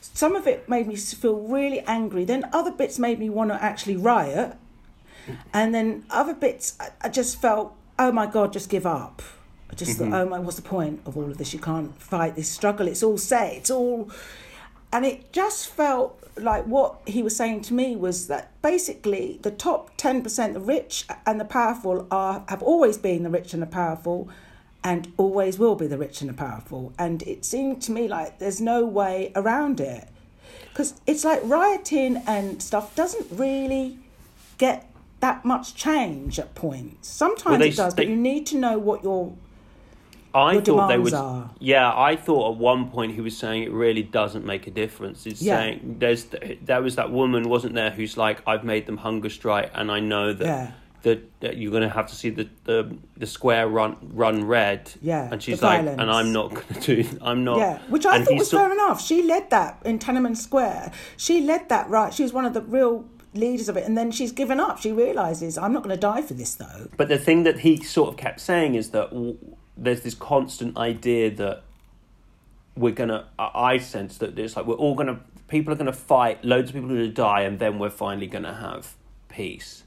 [0.00, 2.24] Some of it made me feel really angry.
[2.24, 4.56] Then other bits made me want to actually riot,
[5.52, 9.22] and then other bits, I, I just felt, oh my god, just give up.
[9.70, 10.14] I just thought, mm-hmm.
[10.14, 11.52] oh my, what's the point of all of this?
[11.52, 12.88] You can't fight this struggle.
[12.88, 13.52] It's all set.
[13.52, 14.10] It's all,
[14.92, 19.50] and it just felt like what he was saying to me was that basically the
[19.50, 23.62] top ten percent, the rich and the powerful, are have always been the rich and
[23.62, 24.28] the powerful,
[24.82, 26.92] and always will be the rich and the powerful.
[26.98, 30.08] And it seemed to me like there's no way around it,
[30.70, 33.98] because it's like rioting and stuff doesn't really
[34.56, 34.87] get
[35.20, 37.08] that much change at points.
[37.08, 39.34] Sometimes they it does, s- but you need to know what your
[40.34, 41.50] I Your thought they demands are.
[41.58, 45.24] yeah I thought at one point he was saying it really doesn't make a difference
[45.24, 45.56] he's Yeah.
[45.58, 46.26] saying there's
[46.62, 50.00] there was that woman wasn't there who's like I've made them hunger strike and I
[50.00, 50.70] know that Yeah.
[51.02, 54.92] that, that you're going to have to see the, the the square run run red
[55.00, 56.00] Yeah, and she's like violence.
[56.02, 58.64] and I'm not going to do I'm not Yeah, which I and thought was sort-
[58.64, 59.00] fair enough.
[59.00, 60.92] She led that in Tiananmen Square.
[61.16, 62.12] She led that right.
[62.12, 64.78] She was one of the real leaders of it, and then she's given up.
[64.78, 66.88] She realizes I'm not going to die for this though.
[66.96, 69.38] But the thing that he sort of kept saying is that w-
[69.76, 71.62] there's this constant idea that
[72.76, 73.28] we're gonna.
[73.38, 75.20] I I sense that it's like we're all gonna.
[75.48, 76.44] People are gonna fight.
[76.44, 78.94] Loads of people are gonna die, and then we're finally gonna have
[79.28, 79.84] peace.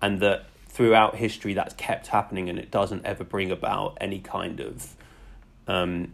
[0.00, 4.60] And that throughout history, that's kept happening, and it doesn't ever bring about any kind
[4.60, 4.94] of
[5.66, 6.12] um,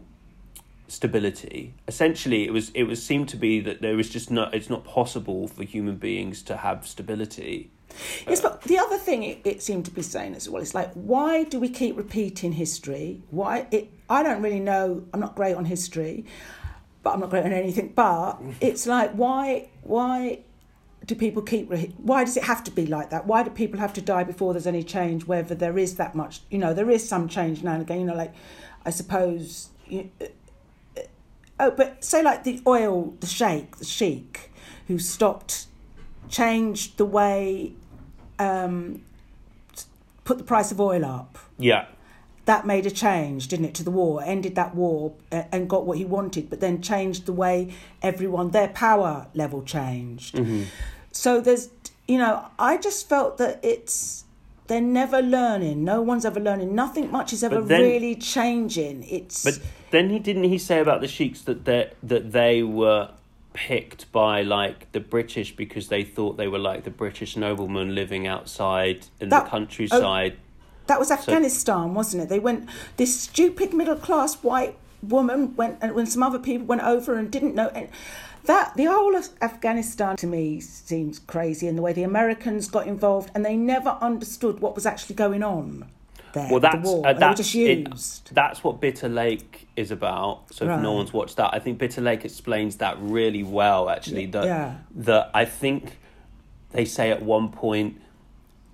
[0.90, 1.74] stability.
[1.86, 2.70] Essentially, it was.
[2.70, 4.54] It was seemed to be that there was just not.
[4.54, 7.70] It's not possible for human beings to have stability.
[8.26, 10.92] Yes, but the other thing it, it seemed to be saying as well is like,
[10.94, 13.22] why do we keep repeating history?
[13.30, 13.90] Why it?
[14.08, 15.04] I don't really know.
[15.12, 16.24] I'm not great on history,
[17.02, 17.92] but I'm not great on anything.
[17.94, 19.68] But it's like, why?
[19.82, 20.40] Why?
[21.06, 21.70] Do people keep?
[21.70, 23.26] Re- why does it have to be like that?
[23.26, 25.26] Why do people have to die before there's any change?
[25.26, 28.00] Whether there is that much, you know, there is some change now and again.
[28.00, 28.34] You know, like
[28.84, 29.68] I suppose.
[29.86, 30.08] You,
[31.60, 34.50] oh, but say like the oil, the sheikh, the sheik,
[34.88, 35.66] who stopped,
[36.28, 37.72] changed the way
[38.38, 39.02] um,
[40.24, 41.38] put the price of oil up.
[41.58, 41.86] Yeah.
[42.46, 44.22] That made a change, didn't it, to the war?
[44.24, 48.50] Ended that war uh, and got what he wanted, but then changed the way everyone,
[48.50, 50.40] their power level changed.
[51.12, 51.68] So there's,
[52.08, 54.24] you know, I just felt that it's,
[54.66, 55.84] they're never learning.
[55.84, 56.74] No one's ever learning.
[56.74, 59.04] Nothing much is ever then- really changing.
[59.04, 63.10] It's, But then he didn't he say about the sheiks that they that they were
[63.52, 68.26] picked by like the British because they thought they were like the British noblemen living
[68.26, 70.36] outside in That- the countryside.
[70.86, 72.28] That was Afghanistan, wasn't it?
[72.28, 76.82] They went this stupid middle class white woman went and when some other people went
[76.82, 77.88] over and didn't know and
[78.44, 82.86] that the whole of Afghanistan to me seems crazy in the way the Americans got
[82.86, 85.86] involved and they never understood what was actually going on
[86.34, 86.48] there.
[86.50, 87.06] Well, the that's war.
[87.06, 88.34] uh, that's it- used.
[88.34, 90.52] that's what Bitter Lake is about.
[90.54, 93.88] So if no one's watched that, I think Bitter Lake explains that really well.
[93.88, 94.74] Actually, that Yeah.
[94.96, 95.98] that I think
[96.72, 98.00] they say at one point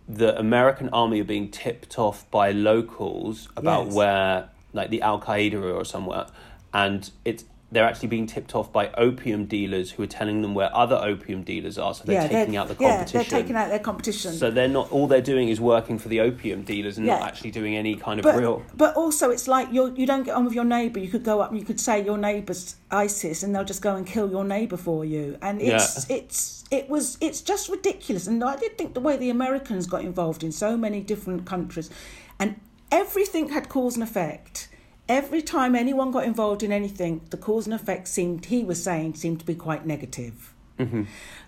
[0.09, 3.95] the American army are being tipped off by locals about Yes.
[3.95, 6.27] where like the Al Qaeda or somewhere,
[6.75, 7.45] and it's.
[7.73, 11.43] They're actually being tipped off by opium dealers who are telling them where other opium
[11.43, 13.19] dealers are, so they're yeah, taking they're, out the competition.
[13.19, 14.33] yeah, they're taking out their competition.
[14.35, 17.51] So they're not all they're doing is working for the opium dealers and not actually
[17.51, 18.63] doing any kind of but, real.
[18.75, 21.01] but also it's like you're, you don't get on with your neighbour.
[21.01, 23.97] You could go up and you could say your neighbour's ISIS, and they'll just go
[23.97, 25.37] and kill your neighbour for you.
[25.43, 28.27] And it's it's it was it's just ridiculous.
[28.27, 31.91] And I did think the way the Americans got involved in so many different countries,
[32.39, 34.69] and everything had cause and effect.
[35.09, 39.15] Every time anyone got involved in anything, the cause and effect seemed he was saying
[39.15, 41.05] seemed to be quite negative mm-hmm.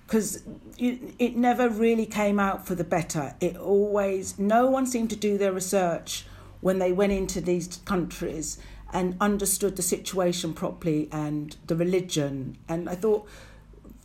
[0.07, 0.43] because
[0.79, 3.35] it never really came out for the better.
[3.41, 6.25] It always, no one seemed to do their research
[6.61, 8.59] when they went into these countries
[8.93, 12.57] and understood the situation properly and the religion.
[12.69, 13.29] And I thought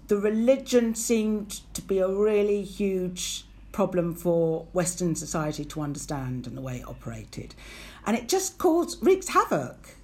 [0.07, 6.55] the religion seemed to be a really huge problem for Western society to understand and
[6.55, 7.55] the way it operated.
[8.05, 9.95] And it just caused, wreaks havoc.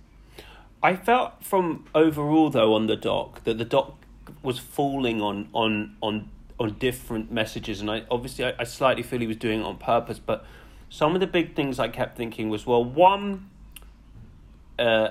[0.82, 3.96] I felt from overall though on the doc that the doc
[4.44, 9.20] was falling on on on on different messages, and I obviously I, I slightly feel
[9.20, 10.20] he was doing it on purpose.
[10.20, 10.46] But
[10.90, 13.50] some of the big things I kept thinking was well, one,
[14.78, 15.10] uh,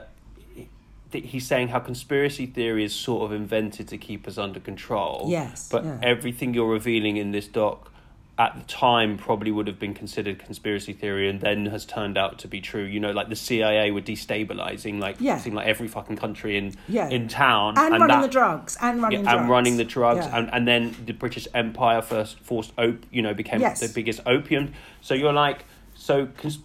[1.13, 5.27] th- he's saying how conspiracy theory is sort of invented to keep us under control.
[5.29, 5.99] Yes, but yeah.
[6.03, 7.93] everything you're revealing in this doc.
[8.41, 12.39] At the time, probably would have been considered conspiracy theory, and then has turned out
[12.39, 12.85] to be true.
[12.85, 15.39] You know, like the CIA were destabilizing, like Yeah.
[15.39, 17.09] seemed like every fucking country in Yeah.
[17.09, 18.79] in town, And, running that- the drugs.
[18.81, 19.41] And running yeah, drugs.
[19.41, 20.39] and running the drugs, Yeah.
[20.39, 23.81] and, and then the British Empire first forced op, you know, became Yes.
[23.81, 24.73] the biggest opium.
[25.01, 26.61] So you're like, so cons-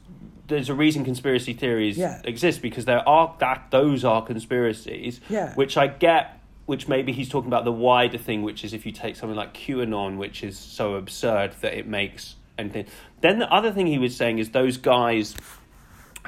[0.47, 5.55] there's a reason conspiracy theories exist because there are that those are conspiracies, Yeah.
[5.55, 6.39] which I get.
[6.65, 9.53] Which maybe he's talking about the wider thing, which is if you take something like
[9.53, 12.85] QAnon, which is so absurd that it makes anything.
[13.21, 15.35] Then the other thing he was saying is those guys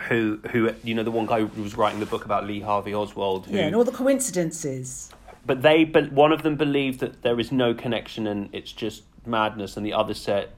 [0.10, 2.93] who who you know the one guy who was writing the book about Lee Harvey
[2.93, 3.45] Oswald.
[3.45, 5.10] Who, Yeah, and all the coincidences.
[5.45, 9.04] but they but one of them believed that there is no connection and it's just
[9.26, 10.50] madness and the other said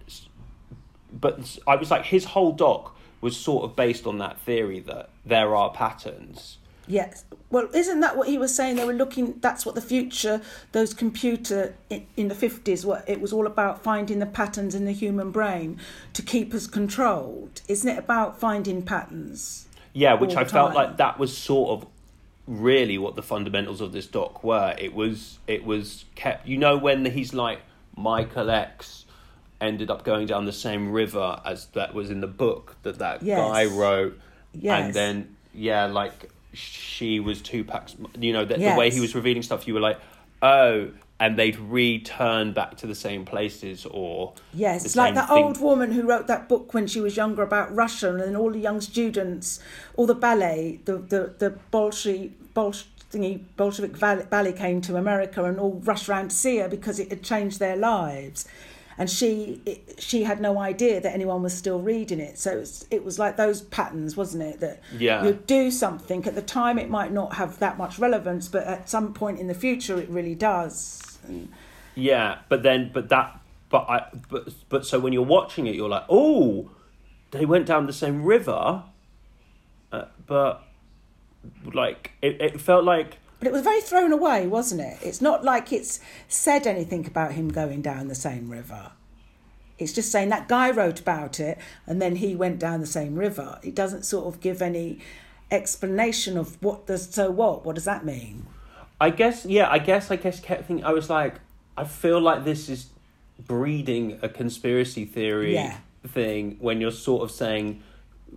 [1.13, 5.09] but i was like his whole doc was sort of based on that theory that
[5.25, 6.57] there are patterns
[6.87, 7.25] Yes.
[7.49, 8.75] Well, isn't that what he was saying?
[8.77, 9.35] They were looking.
[9.41, 10.41] That's what the future.
[10.71, 12.85] Those computer in, in the fifties.
[12.85, 15.79] What it was all about finding the patterns in the human brain
[16.13, 17.61] to keep us controlled.
[17.67, 19.65] Isn't it about finding patterns?
[19.93, 21.87] yeah which i felt like that was sort of
[22.45, 26.77] really what the fundamentals of this doc were it was it was kept you know
[26.77, 27.59] when he's like
[27.95, 29.05] michael x
[29.59, 33.23] ended up going down the same river as that was in the book that that
[33.23, 33.39] Yes.
[33.39, 34.19] guy wrote
[34.53, 34.85] Yes.
[34.85, 39.43] and then yeah like she was Tupac's you know the, the way he was revealing
[39.43, 39.99] stuff you were like
[40.41, 40.89] oh
[41.19, 45.43] and they'd return back to the same places or Yes, it's like that thing.
[45.43, 48.51] old woman who wrote that book when she was younger about Russia, and then all
[48.51, 49.59] the young students,
[49.95, 55.59] all the ballet, the the the Bolshevik Bolsh, thingy, Bolshevik ballet came to America and
[55.59, 58.47] all rushed around to see her because it had changed their lives,
[58.97, 62.37] and she it, she had no idea that anyone was still reading it.
[62.39, 64.59] So it's, it was like those patterns, wasn't it?
[64.59, 65.23] That Yeah.
[65.25, 68.89] you do something at the time, it might not have that much relevance, but at
[68.89, 71.19] some point in the future, it really does.
[71.27, 71.49] And,
[71.95, 75.89] Yeah, but then, but that, but I, but but so when you're watching it, you're
[75.89, 76.69] like, oh,
[77.31, 78.83] they went down the same river,
[79.91, 80.63] uh, but
[81.73, 84.97] like it, it felt like But it was very thrown away, wasn't it?
[85.01, 88.91] It's not like it's said anything about him going down the same river.
[89.77, 93.15] It's just saying that guy wrote about it and then he went down the same
[93.15, 93.59] river.
[93.61, 94.99] It doesn't sort of give any
[95.51, 97.63] explanation of what does so what.
[97.65, 98.47] What does that mean?
[98.99, 101.35] I guess yeah, I guess I guess kept thinking I was like
[101.77, 102.87] I feel like this is
[103.45, 105.77] breeding a conspiracy theory Yeah.
[106.07, 107.83] thing when you're sort of saying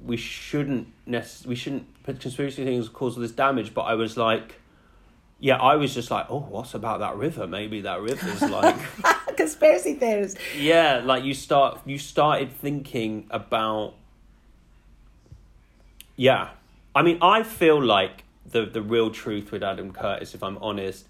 [0.04, 4.18] we shouldn't necess- we shouldn't put conspiracy things cause all this damage but I was
[4.18, 4.59] like
[5.40, 8.76] yeah I was just like oh what's about that river maybe that river's like
[9.36, 10.36] Conspiracy theories.
[10.58, 13.94] yeah like you start you started thinking about
[16.16, 16.50] yeah
[16.94, 21.06] i mean i feel like the the real truth with adam curtis if i'm honest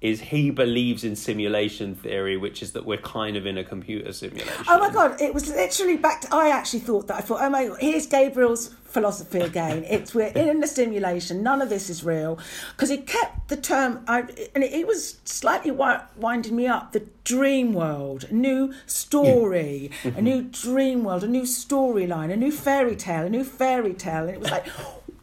[0.00, 4.12] is he believes in simulation theory which is that we're kind of in a computer
[4.12, 5.20] simulation Oh my god!
[5.20, 6.20] It was literally back.
[6.22, 7.16] To, I actually thought that.
[7.16, 9.84] I thought, oh my god, here's Gabriel's philosophy again.
[9.88, 11.42] It's we're in a simulation.
[11.42, 12.38] None of this is real
[12.72, 14.04] because he kept the term.
[14.08, 14.20] I,
[14.54, 16.92] and it, it was slightly wi- winding me up.
[16.92, 22.52] The dream world, a new story, a new dream world, a new storyline, a new
[22.52, 24.66] fairy tale, a new fairy tale, and it was like.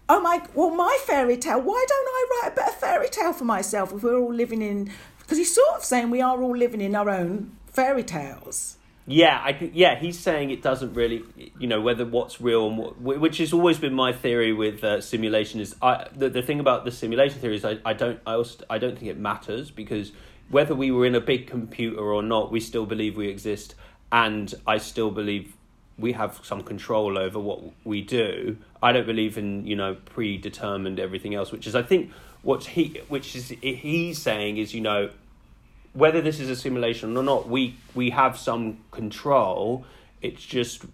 [0.08, 0.40] Oh my!
[0.54, 1.60] Well, my fairy tale.
[1.60, 4.92] Why don't I write a better fairy tale for myself if we're all living in?
[5.18, 8.78] Because he's sort of saying we are all living in our own fairy tales.
[9.08, 11.24] Yeah, I think yeah, he's saying it doesn't really,
[11.60, 15.00] you know, whether what's real and what, which has always been my theory with uh,
[15.00, 18.34] simulation is I the, the thing about the simulation theory is I, I don't I
[18.34, 20.12] also I don't think it matters because
[20.50, 23.76] whether we were in a big computer or not, we still believe we exist,
[24.12, 25.56] and I still believe
[26.00, 28.58] we have some control over what we do.
[28.82, 33.02] I don't believe in you know predetermined everything else, which is I think what he
[33.08, 35.12] which is he's saying is you know
[35.96, 39.86] whether this is a simulation or not, we we have some control.
[40.22, 40.86] It's just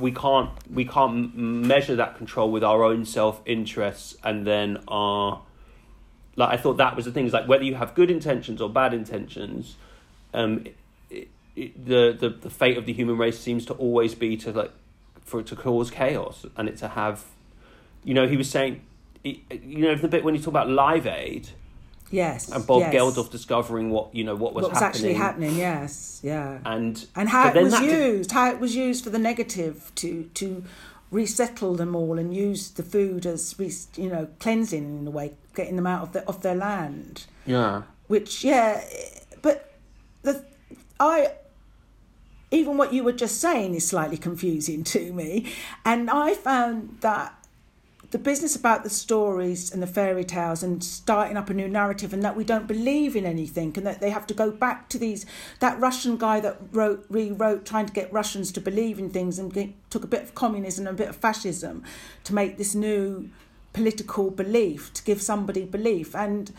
[0.00, 5.42] we can't we can't measure that control with our own self interests and then our
[6.36, 8.68] like I thought that was the thing is like whether you have good intentions or
[8.68, 9.76] bad intentions,
[10.34, 10.64] um,
[11.08, 14.52] it, it, the the the fate of the human race seems to always be to
[14.52, 14.72] like
[15.20, 17.24] for it to cause chaos and it to have,
[18.02, 18.82] you know, he was saying,
[19.22, 21.50] you know, the bit when you talk about Live Aid
[22.10, 22.50] Yes.
[22.50, 22.94] and Bob yes.
[22.94, 25.56] Geldof discovering what you know what was, What was happening actually happening?
[25.56, 26.20] Yes.
[26.22, 26.58] Yeah.
[26.64, 30.24] and and how it was did- used, how it was used for the negative to
[30.34, 30.64] to
[31.10, 33.54] resettle them all and use the food as
[33.96, 37.24] you know cleansing in a way, getting them out of the of their land.
[37.46, 38.82] yeah Which yeah,
[39.42, 39.72] but
[40.22, 40.44] the
[41.00, 41.32] I
[42.50, 45.52] even what you were just saying is slightly confusing to me,
[45.84, 47.34] and I found that
[48.10, 52.14] the business about the stories and the fairy tales and starting up a new narrative
[52.14, 54.98] and that we don't believe in anything and that they have to go back to
[54.98, 55.26] these
[55.60, 59.52] that Russian guy that wrote rewrote trying to get Russians to believe in things and
[59.52, 61.84] get, took a bit of communism and a bit of fascism
[62.24, 63.28] to make this new
[63.74, 66.52] political belief to give somebody belief and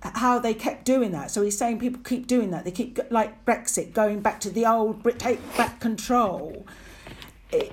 [0.00, 1.30] how they kept doing that.
[1.30, 2.64] So he's saying people keep doing that.
[2.64, 6.66] They keep like Brexit going back to the old take back control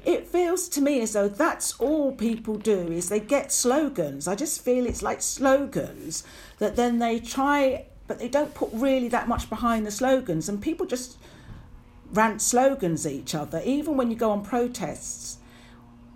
[0.06, 4.28] it, feels to me as though that's all people do is they get slogans.
[4.28, 6.24] I just feel it's like slogans
[6.60, 10.50] that then they try but they don't put really that much behind the slogans.
[10.50, 11.18] And people just
[12.12, 15.38] rant slogans at each other even when you go on protests.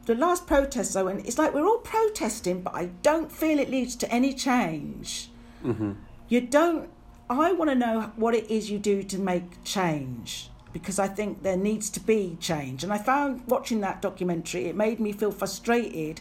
[0.05, 3.69] The last protest i went it's like we're all protesting but i don't feel it
[3.69, 5.29] leads to any change.
[5.63, 5.93] Mm-hmm.
[6.29, 6.89] You don't
[7.29, 11.41] i want to know what it is you do to make change because i think
[11.41, 12.83] there needs to be change.
[12.83, 16.19] And i found watching that documentary it made me feel frustrated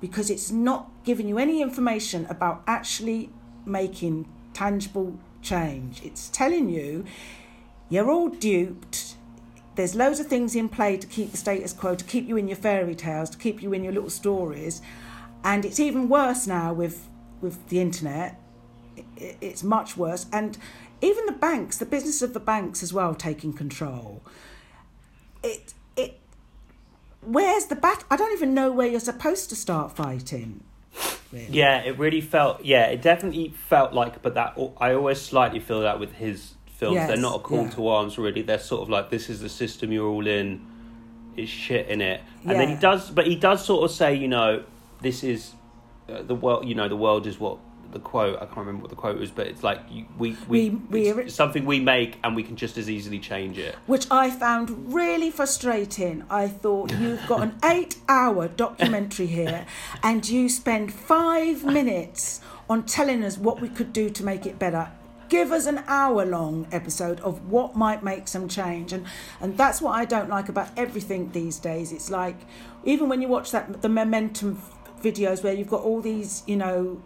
[0.00, 3.30] because it's not giving you any information about actually
[3.64, 6.02] making tangible change.
[6.04, 7.04] It's telling you
[7.88, 9.16] you're all duped.
[9.74, 12.46] There's loads of things in play to keep the status quo to keep you in
[12.46, 14.82] your fairy tales to keep you in your little stories.
[15.42, 17.08] And it's even worse now with
[17.40, 18.40] with the internet.
[19.16, 20.26] It's much worse.
[20.32, 20.56] And
[21.00, 24.22] even the banks the business of the banks as well taking control
[25.42, 26.18] it it
[27.20, 30.62] where's the bat i don't even know where you're supposed to start fighting
[31.32, 31.46] really.
[31.50, 35.80] yeah it really felt yeah it definitely felt like but that I always slightly feel
[35.82, 37.70] that with his films they're not a call yeah.
[37.70, 40.64] to arms really they're sort of like this is the system you're all in
[41.36, 44.28] is shit in it and then he does but he does sort of say you
[44.28, 44.62] know
[45.00, 45.52] this is
[46.08, 47.58] uh, the world you know the world is what
[47.96, 50.70] the quote I can't remember what the quote was but it's like you, we we,
[50.70, 54.06] We- we- it's something we make and we can just as easily change it which
[54.10, 56.24] I found really frustrating.
[56.28, 59.64] I thought you've got an eight hour documentary here
[60.02, 64.58] and you spend five minutes on telling us what we could do to make it
[64.58, 64.90] better.
[65.28, 68.92] Give us an hour long episode of what might make some change.
[68.92, 69.06] And,
[69.40, 71.90] and that's what I don't like about everything these days.
[71.92, 72.36] It's like,
[72.84, 74.60] even when you watch that the momentum
[75.02, 77.00] videos where you've got all these, you know,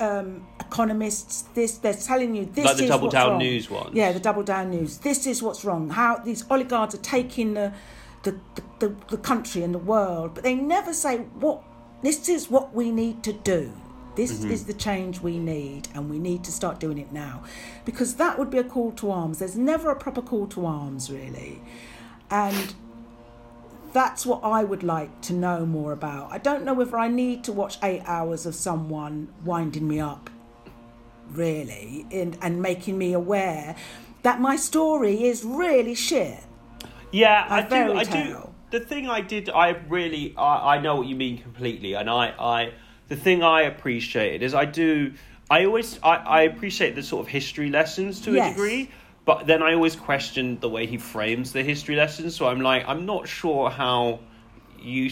[0.00, 3.38] um, economists, this they're telling you this Like the is Double what's Down wrong.
[3.38, 3.90] News ones.
[3.94, 4.98] Yeah, the double down news.
[4.98, 5.90] This is what's wrong.
[5.90, 7.72] How these oligarchs are taking the
[8.22, 11.62] the, the, the, the country and the world, but they never say what
[12.02, 13.72] this is what we need to do.
[14.16, 14.50] This Mm-hmm.
[14.50, 17.44] is the change we need, and we need to start doing it now,
[17.84, 19.38] because that would be a call to arms.
[19.38, 21.62] There's never a proper call to arms, really,
[22.30, 22.74] and
[23.92, 26.30] that's what I would like to know more about.
[26.32, 30.30] I don't know whether I need to watch eight hours of someone winding me up,
[31.32, 33.74] really, and, and making me aware
[34.22, 36.38] that my story is really shit.
[37.10, 37.92] Yeah, I do.
[37.94, 38.50] I do.
[38.70, 42.28] The thing I did, I really, I, I know what you mean completely, and I,
[42.38, 42.72] I,
[43.08, 45.12] the thing I appreciated is I do,
[45.50, 48.88] I always, I, I appreciate the sort of history lessons to a degree,
[49.30, 52.34] but then I always question the way he frames the history lessons.
[52.34, 54.18] So I'm like, I'm not sure how
[54.82, 55.08] you,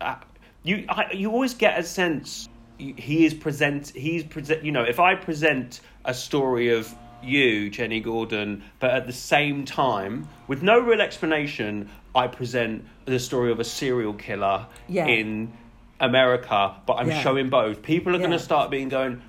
[0.00, 0.14] uh,
[0.62, 2.48] you I, you always get a sense
[2.78, 7.98] he is present he's present you know if I present a story of you Jenny
[7.98, 13.58] Gordon but at the same time with no real explanation I present the story of
[13.58, 15.08] a serial killer Yeah.
[15.08, 15.52] in
[15.98, 17.20] America but I'm Yeah.
[17.20, 19.20] showing both people are going to start being going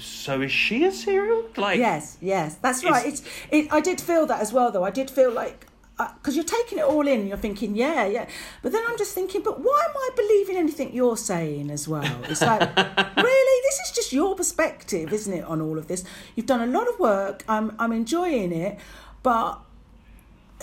[0.00, 3.06] so is she a serial like Yes, yes, that's right.
[3.06, 3.72] It's it.
[3.72, 4.84] I did feel that as well, though.
[4.84, 5.66] I did feel like
[5.98, 8.26] uh, because you're taking it all in, and you're thinking, yeah, yeah.
[8.62, 12.24] But then I'm just thinking, but why am I believing anything you're saying as well?
[12.24, 12.60] It's like,
[13.16, 16.02] really, this is just your perspective, isn't it, on all of this?
[16.34, 17.44] You've done a lot of work.
[17.48, 18.78] I'm I'm enjoying it,
[19.22, 19.60] but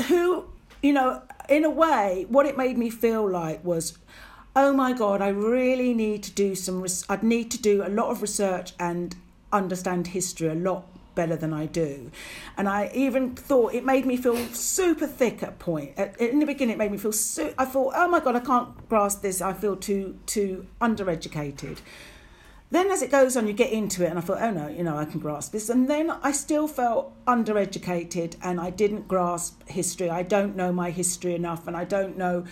[0.08, 0.46] who,
[0.82, 3.98] you know, in a way, what it made me feel like was.
[4.60, 5.22] Oh my God!
[5.22, 6.82] I really need to do some.
[6.82, 9.16] res- I'd need to do a lot of research and
[9.52, 10.86] understand history a lot
[11.16, 12.12] better than I do.
[12.58, 15.98] And I even thought it made me feel super thick at point.
[16.20, 17.54] In the beginning, it made me feel so.
[17.58, 19.41] I thought, oh my god, I can't grasp this.
[19.41, 21.80] I feel too too undereducated.
[22.70, 24.84] Then as it goes on, you get into it, and I thought, oh no, you
[24.84, 25.70] know, I can grasp this.
[25.70, 30.10] And then I still felt undereducated, and I didn't grasp history.
[30.10, 32.45] I don't know my history enough, and I don't know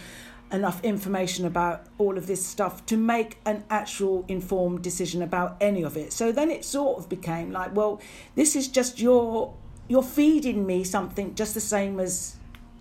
[0.52, 5.82] enough information about all of this stuff to make an actual informed decision about any
[5.82, 6.14] of it.
[6.14, 8.00] So then it sort of became like, well,
[8.36, 9.54] this is just your
[9.88, 12.38] you're feeding me something just the same as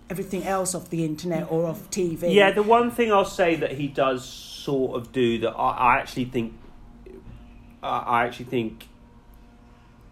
[0.09, 2.33] everything else off the internet or off TV.
[2.33, 5.97] Yeah, the one thing I'll say that he does sort of do that I, I
[5.97, 6.53] actually think,
[7.83, 8.87] I I actually think,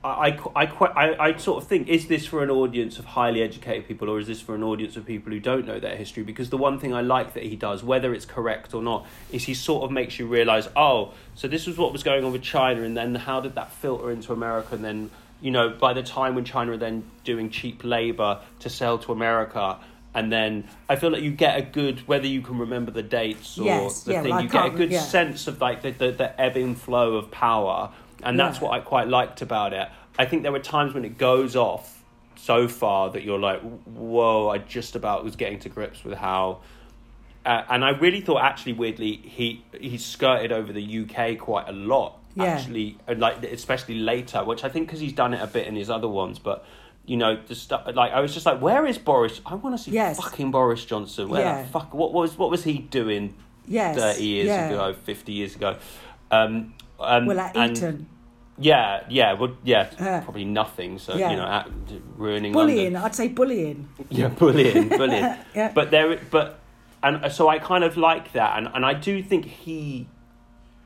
[0.03, 3.05] I, I, I, quite- I, I sort of think, is this for an audience of
[3.05, 5.95] highly educated people or is this for an audience of people who don't know their
[5.95, 6.23] history?
[6.23, 9.45] Because the one thing I like that he does, whether it's correct or not, is
[9.45, 12.41] he sort of makes you realise, oh, so this was what was going on with
[12.43, 15.09] China and then how did that filter into America and then
[15.41, 19.11] you know, by the time when China are then doing cheap labor to sell to
[19.11, 19.77] America,
[20.15, 23.59] and then I feel like you get a good whether you can remember the dates
[23.59, 25.01] or Yes, the yeah, thing, well, you get a good yeah.
[25.01, 27.91] sense of like the, the, the ebb and flow of power,
[28.25, 28.67] and that's Yeah.
[28.67, 29.87] what I quite liked about it.
[30.17, 32.03] I think there were times when it goes off
[32.35, 34.49] so far that you're like, whoa!
[34.49, 36.59] I just about was getting to grips with how.
[37.45, 41.73] Uh, and I really thought, actually, weirdly, he he skirted over the UK quite a
[41.73, 42.19] lot.
[42.35, 42.45] Yeah.
[42.45, 45.75] Actually, and like especially later, which I think because he's done it a bit in
[45.75, 46.65] his other ones, but
[47.05, 47.87] you know the stuff.
[47.93, 49.41] Like I was just like, where is Boris?
[49.45, 50.17] I want to see Yes.
[50.19, 51.29] fucking Boris Johnson.
[51.29, 51.61] Where Yeah.
[51.63, 51.93] the fuck?
[51.93, 53.35] What was what was he doing
[53.67, 54.69] yes, thirty years yeah.
[54.69, 55.75] ago, fifty years ago?
[56.31, 58.07] Um, um, Well, at Eton,
[58.57, 60.99] Yeah, yeah, well, yeah, Uh, probably nothing.
[60.99, 61.31] So yeah.
[61.31, 61.69] you know, at,
[62.15, 62.93] ruining bullying.
[62.93, 63.03] London.
[63.03, 63.89] I'd say bullying.
[64.09, 65.35] Yeah, bullying, bullying.
[65.55, 65.71] Yeah.
[65.73, 66.59] But there, but
[67.01, 70.07] and so I kind of like that, and and I do think he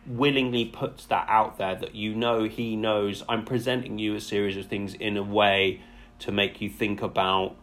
[0.07, 4.55] willingly puts that out there that you know he knows I'm presenting you a series
[4.55, 5.81] of things in a way
[6.19, 7.57] to make you think about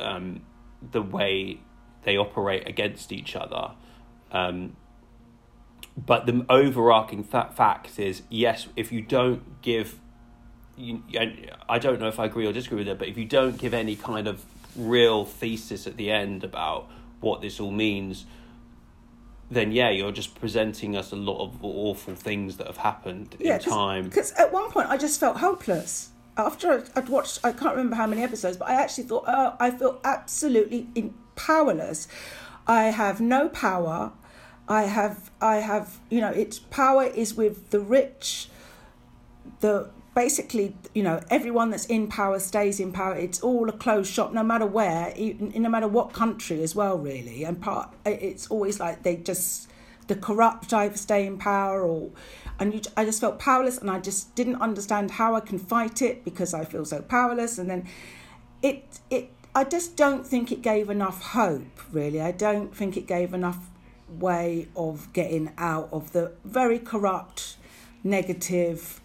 [0.00, 0.42] um,
[0.90, 1.60] the way
[2.02, 3.72] they operate against each other.
[4.32, 4.76] Um,
[5.96, 9.98] but the overarching fa- fact is yes, if you don't give,
[10.76, 13.24] you, and I don't know if I agree or disagree with it, but if you
[13.24, 14.44] don't give any kind of
[14.76, 16.88] real thesis at the end about
[17.20, 18.26] what this all means,
[19.50, 23.46] then yeah, you're just presenting us a lot of awful things that have happened in
[23.60, 24.04] time.
[24.04, 26.10] Because at one point I just felt hopeless.
[26.36, 29.54] After I'd- I'd watched, I can't remember how many episodes, but I actually thought, oh,
[29.60, 30.88] I feel absolutely
[31.36, 32.08] powerless.
[32.66, 34.12] I have no power.
[34.68, 38.48] I have, I have, you know, its power is with the rich.
[39.60, 43.14] The basically, you know, everyone that's in power stays in power.
[43.14, 47.44] It's all a closed shop, no matter where, no matter what country as well, really.
[47.44, 49.68] And part, it's always like they just
[50.06, 52.10] the corrupt either stay in power or
[52.58, 56.02] and you, I just felt powerless and I just didn't understand how I can fight
[56.02, 57.88] it because I feel so powerless and then
[58.62, 63.06] it it I just don't think it gave enough hope really I don't think it
[63.06, 63.70] gave enough
[64.08, 67.56] way of getting out of the very corrupt
[68.02, 69.00] negative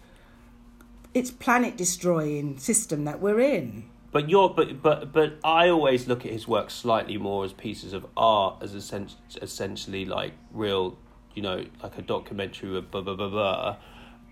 [1.14, 6.26] it's planet destroying system that we're in But you're but but but I always look
[6.26, 10.98] at his work slightly more as pieces of art, as essen- essentially like real,
[11.34, 13.76] you know, like a documentary of blah blah blah blah,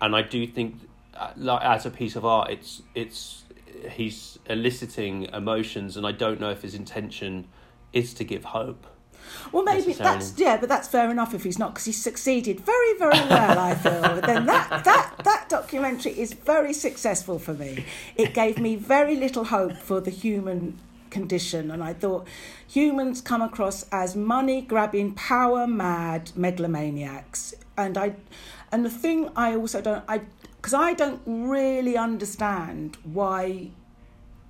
[0.01, 0.75] and I do think,
[1.15, 3.45] uh, like as a piece of art, it's it's
[3.91, 7.47] he's eliciting emotions, and I don't know if his intention
[7.93, 8.85] is to give hope.
[9.51, 12.97] Well, maybe that's yeah, but that's fair enough if he's not because he's succeeded very,
[12.97, 13.59] very well.
[13.59, 14.21] I feel.
[14.21, 17.85] then that that that documentary is very successful for me.
[18.15, 22.27] It gave me very little hope for the human condition, and I thought
[22.67, 28.15] humans come across as money grabbing, power mad megalomaniacs, and I,
[28.71, 30.21] and the thing I also don't I
[30.57, 33.71] because I don't really understand why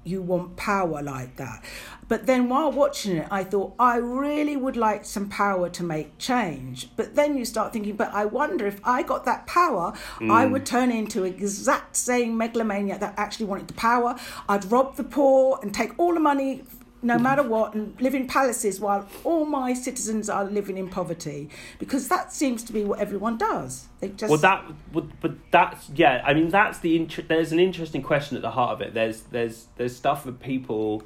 [0.03, 1.63] you want power like that.
[2.07, 6.17] But then while watching it, I thought, I really would like some power to make
[6.17, 6.89] change.
[6.95, 10.63] But then you start thinking, but I wonder if I got that power, I would
[10.63, 10.65] mm.
[10.65, 14.15] turn into exact same megalomaniac that actually wanted the power.
[14.47, 16.63] I'd rob the poor and take all the money
[17.01, 21.49] no matter what and live in palaces while all my citizens are living in poverty
[21.77, 25.89] because that seems to be what everyone does they just Well, that, but, but that's
[25.95, 26.23] yeah.
[26.25, 28.93] I mean, that's the inter- There's an interesting question at the heart of it.
[28.93, 31.03] There's there's there's stuff for people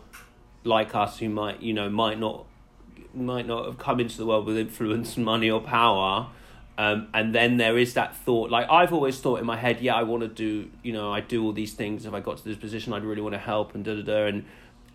[0.63, 2.45] like us who might you know might not
[3.13, 6.29] might not have come into the world with influence, money, or power.
[6.75, 9.93] Um, and then there is that thought, like I've always thought in my head, yeah,
[9.93, 12.05] I want to do, you know, I do all these things.
[12.07, 14.25] If I got to this position, I'd really want to help and da da da.
[14.25, 14.45] And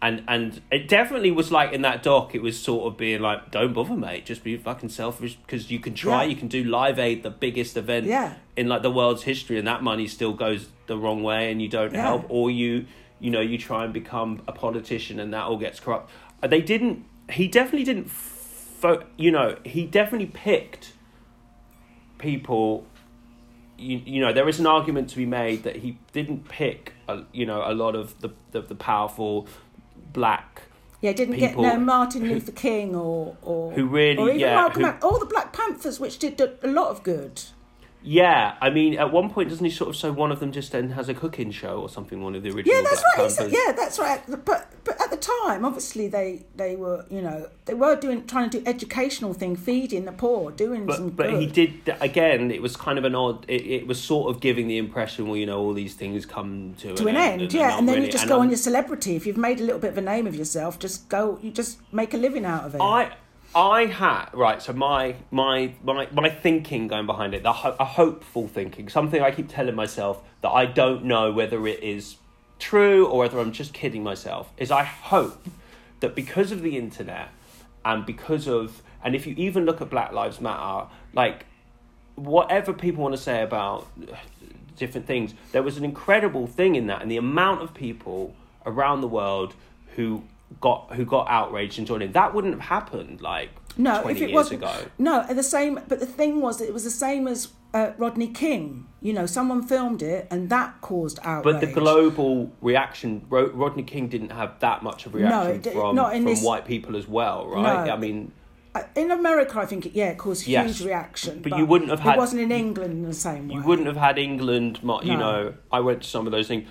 [0.01, 3.51] and and it definitely was like in that doc, it was sort of being like,
[3.51, 6.31] don't bother, mate, just be fucking selfish because you can try, Yeah.
[6.31, 8.35] you can do Live Aid, the biggest event Yeah.
[8.57, 11.69] in like the world's history, and that money still goes the wrong way, and you
[11.69, 12.03] don't Yeah.
[12.03, 12.87] help, or you
[13.21, 16.11] you know you try and become a politician, and that all gets corrupt.
[16.43, 17.05] Uh, They didn't.
[17.31, 18.09] He definitely didn't.
[18.09, 20.93] Fo- you know, he definitely picked
[22.19, 22.87] people.
[23.77, 27.23] You, you know there is an argument to be made that he didn't pick a,
[27.33, 29.47] you know a lot of the the, the powerful
[30.13, 30.63] black
[31.01, 34.41] yeah didn't people get no Martin who- Luther King or or who really- or even
[34.41, 37.43] yeah, Malcolm who- X, all the Black Panthers which did a, a lot of good
[38.03, 40.73] Yeah, I mean, at one point, doesn't he sort of say one of them just
[40.73, 42.23] then has a cooking show or something?
[42.23, 42.77] One of the original.
[42.77, 43.51] Yeah, that's right.
[43.53, 44.23] Yeah, that's right.
[44.45, 48.51] But but at the time, obviously they they were you know they were doing trying
[48.51, 51.41] to do educational thing, feeding the poor, doing some But but good.
[51.41, 52.51] he did again.
[52.51, 53.45] It was kind of an odd.
[53.49, 56.75] It, it was sort of giving the impression, well, you know, all these things come
[56.79, 58.51] to, to an end, they're yeah, not and then really- you just go on I'm-
[58.51, 59.17] your celebrity.
[59.17, 61.39] If you've made a little bit of a name of yourself, just go.
[61.43, 62.81] You just make a living out of it.
[62.81, 63.13] I
[63.55, 64.63] I had right.
[64.63, 69.23] So my my my my thinking going behind it, the ho- a hopeful thinking, something
[69.23, 72.17] I keep telling myself that I don't know whether it is
[72.59, 74.53] true or whether I'm just kidding myself.
[74.59, 75.49] Is I hope
[76.01, 77.29] that because of the internet
[77.85, 81.47] and because of and if you even look at Black Lives Matter, like
[82.17, 83.87] whatever people want to say about
[84.77, 88.35] different things, there was an incredible thing in that, and the amount of people
[88.67, 89.55] around the world
[89.97, 90.23] who
[90.61, 92.13] got who got outraged and joined in.
[92.13, 94.75] That wouldn't have happened like no, twenty if it years ago.
[94.99, 95.81] no, the same.
[95.89, 98.87] But the thing was, it was the same as uh, Rodney King.
[99.01, 101.55] You know, someone filmed it, and that caused outrage.
[101.55, 105.73] But the global reaction, Ro- Rodney King didn't have that much of a reaction it
[105.73, 107.87] from from this- white people as well, right?
[107.87, 107.93] No.
[107.93, 108.33] I mean,
[108.75, 111.41] Uh, in America, I think it, yeah, it caused huge Yes, reaction.
[111.43, 113.55] but you wouldn't have had- It wasn't in England the same way.
[113.55, 114.81] you wouldn't have had England.
[114.83, 115.17] You No.
[115.17, 116.69] know, I went to some of those things,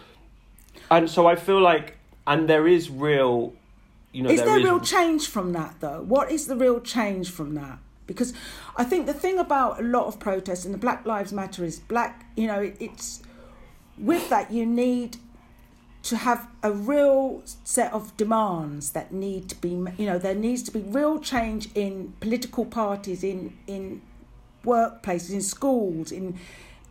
[0.92, 3.54] and so I feel like, and there is real,
[4.18, 6.02] you know, is there is real change from that though?
[6.02, 7.80] What is the real change from that?
[8.08, 8.34] Because
[8.78, 11.80] i think the thing about a lot of protests and the black lives matter is
[11.80, 13.22] black you know it, it's
[13.98, 15.18] with that you need
[16.04, 20.64] to have a real set of demands that need to be you know there needs
[20.64, 24.02] to be real change in political parties in in
[24.64, 26.40] workplaces in schools in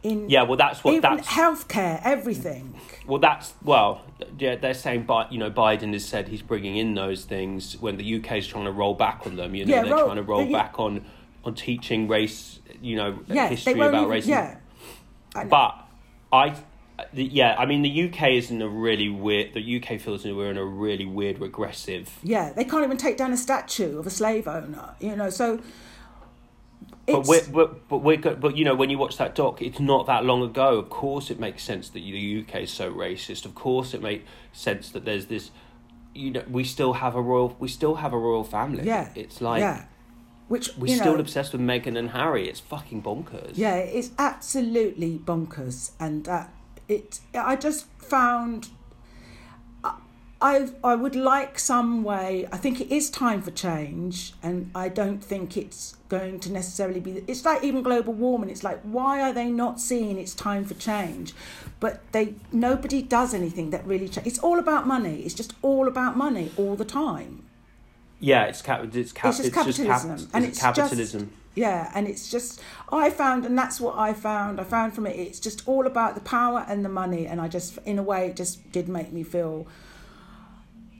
[0.02, 2.74] in Yeah, well, that's what that's healthcare everything
[3.06, 4.02] Well, that's well,
[4.38, 4.56] yeah.
[4.56, 8.16] They're saying, but you know, Biden has said he's bringing in those things when the
[8.16, 9.54] UK is trying to roll back on them.
[9.54, 10.62] You know, Yeah, they're roll- trying to roll yeah.
[10.62, 11.04] back on
[11.44, 12.60] on teaching race.
[12.82, 14.28] You know, yeah history they about racism.
[14.28, 14.56] yeah
[15.34, 15.44] I.
[15.44, 15.74] But
[16.32, 16.54] I,
[17.12, 19.54] the, yeah, I mean, the UK is in a really weird.
[19.54, 22.18] The UK feels that we're in a really weird regressive.
[22.22, 25.30] Yeah, they can't even take down a statue of a slave owner, you know.
[25.30, 25.60] So
[27.06, 30.06] But we're, but but we're but you know when you watch that doc, it's not
[30.06, 30.78] that long ago.
[30.78, 33.44] Of course, it makes sense that the UK is so racist.
[33.44, 35.50] Of course, it makes sense that there's this.
[36.14, 37.56] You know, we still have a royal.
[37.60, 38.84] We still have a royal family.
[38.84, 39.84] yeah, it's like yeah,
[40.48, 42.48] which we're still know, obsessed with Meghan and Harry.
[42.48, 43.52] It's fucking bonkers.
[43.54, 46.52] yeah, it's absolutely bonkers, and that
[46.88, 47.20] it.
[47.34, 48.68] I just found.
[50.40, 52.46] I I would like some way.
[52.52, 57.00] I think it is time for change, and I don't think it's going to necessarily
[57.00, 57.24] be.
[57.26, 58.50] It's like even global warming.
[58.50, 61.34] It's like why are they not seeing it's time for change?
[61.80, 64.08] But they nobody does anything that really.
[64.08, 65.22] Cha- it's all about money.
[65.22, 67.44] It's just all about money all the time.
[68.20, 68.44] yeah.
[68.44, 68.84] It's cap.
[68.94, 69.30] It's cap.
[69.30, 71.20] It's just cap- capitalism, and it's capitalism.
[71.20, 72.60] just yeah, and it's just
[72.92, 74.60] I found, and that's what I found.
[74.60, 77.48] I found from it, it's just all about the power and the money, and I
[77.48, 79.66] just, in a way, it just did make me feel,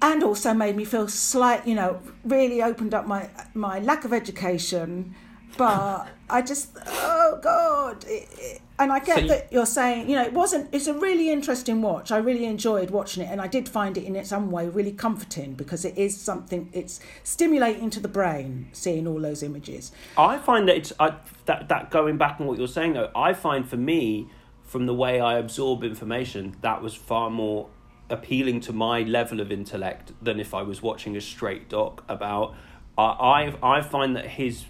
[0.03, 4.13] and also made me feel slight, you know, really opened up my my lack of
[4.13, 5.15] education,
[5.57, 10.11] but I just, oh God, it, it, and I get So you- that you're saying,
[10.11, 10.69] you know, it wasn't.
[10.73, 12.13] It's a really interesting watch.
[12.13, 15.55] I really enjoyed watching it, and I did find it in some way really comforting
[15.55, 16.69] because it is something.
[16.75, 19.93] It's stimulating to the brain seeing all those images.
[20.19, 21.15] I find that it's I,
[21.47, 23.11] that that going back on what you're saying though.
[23.17, 24.29] I find for me,
[24.63, 27.69] from the way I absorb information, that was far more
[28.09, 32.55] appealing to my level of intellect than if I was watching a straight doc about.
[32.97, 33.03] I
[33.63, 34.65] I I find that his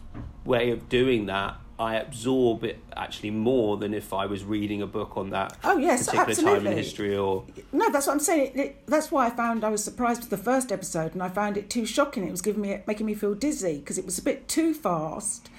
[0.45, 4.87] way of doing that I absorb it actually more than if I was reading a
[4.87, 8.53] book on that Oh, yes, particular time in history or No, that's what I'm saying.
[8.55, 11.28] It, it, that's why I found I was surprised with the first episode, and I
[11.28, 12.26] found it too shocking.
[12.26, 15.51] It was giving me making me feel dizzy because it was a bit too fast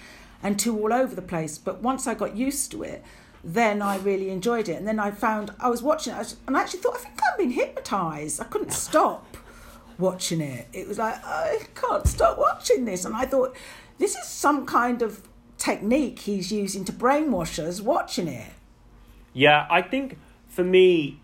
[0.42, 1.58] and too all over the place.
[1.58, 3.04] But once I got used to it,
[3.48, 4.74] then I really enjoyed it.
[4.74, 7.38] And then I found I was watching it, and I actually thought I think I'm
[7.38, 8.42] being hypnotised.
[8.42, 9.38] I couldn't stop
[9.98, 10.68] watching it.
[10.74, 13.56] It was like oh, I can't stop watching this, and I thought
[14.00, 15.22] this is some kind of
[15.58, 18.52] technique he's using to brainwash us watching it.
[19.32, 20.18] Yeah, I think
[20.50, 21.22] for me,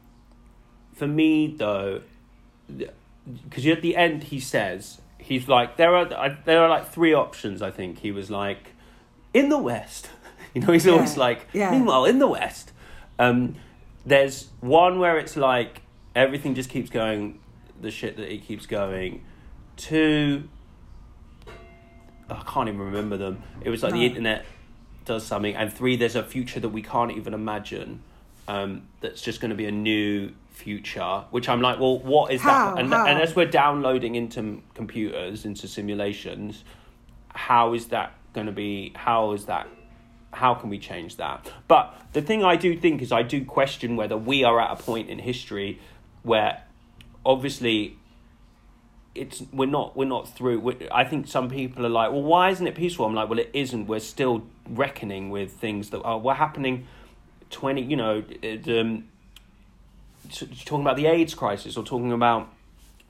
[0.94, 2.04] for me though,
[2.70, 6.06] because at the end he says he's like there are
[6.46, 7.62] there are like three options.
[7.62, 8.72] I think he was like
[9.34, 10.10] in the West.
[10.54, 11.72] You know, he's always Yeah, like yeah.
[11.72, 12.72] meanwhile in the West.
[13.20, 13.56] Um,
[14.06, 15.82] there's one where it's like
[16.16, 17.40] everything just keeps going,
[17.82, 19.24] the shit that it keeps going.
[19.78, 20.48] Two,
[22.30, 23.44] I can't even remember them.
[23.62, 24.46] It was like the internet
[25.06, 28.02] does something, and three, there's a future that we can't even imagine.
[28.48, 32.42] Um, that's just going to be a new future, which I'm like, well, what is
[32.42, 32.76] How?
[32.76, 32.82] that?
[32.82, 33.06] And, How?
[33.08, 36.64] and as we're downloading into computers, into simulations,
[37.30, 38.92] how is that going to be?
[38.96, 39.68] How is that?
[40.34, 41.50] How can we change that?
[41.68, 44.84] But the thing I do think is, I do question whether we are at a
[44.84, 45.80] point in history
[46.24, 46.64] where,
[47.26, 47.98] obviously,
[49.16, 50.60] it's we're not we're not through.
[50.60, 53.06] we I think some people are like, well, why isn't it peaceful?
[53.06, 53.88] I'm like, well, it isn't.
[53.88, 56.88] We're still reckoning with things that are were happening.
[57.50, 59.06] Twenty, you know, um,
[60.66, 62.50] talking about the AIDS crisis or talking about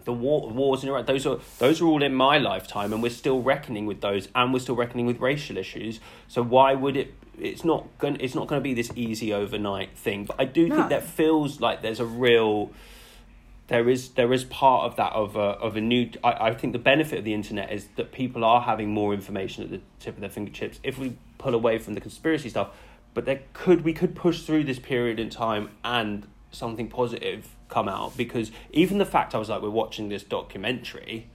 [0.06, 1.06] the war wars in Iraq.
[1.06, 4.54] Those are those are all in my lifetime, and we're still reckoning with those, and
[4.54, 5.99] we're still reckoning with racial issues.
[6.28, 7.14] So why would it?
[7.39, 8.18] It's not going.
[8.20, 10.26] It's not going to be this easy overnight thing.
[10.26, 10.76] But I do No.
[10.76, 12.72] think that feels like there's a real
[13.68, 16.74] there is there is part of that of a of a new I, I think
[16.74, 20.16] the benefit of the internet is that people are having more information at the tip
[20.16, 22.70] of their fingertips if we pull away from the conspiracy stuff
[23.14, 27.89] but there could we could push through this period in time and something positive come
[27.89, 31.28] out because even the fact I was like we're watching this documentary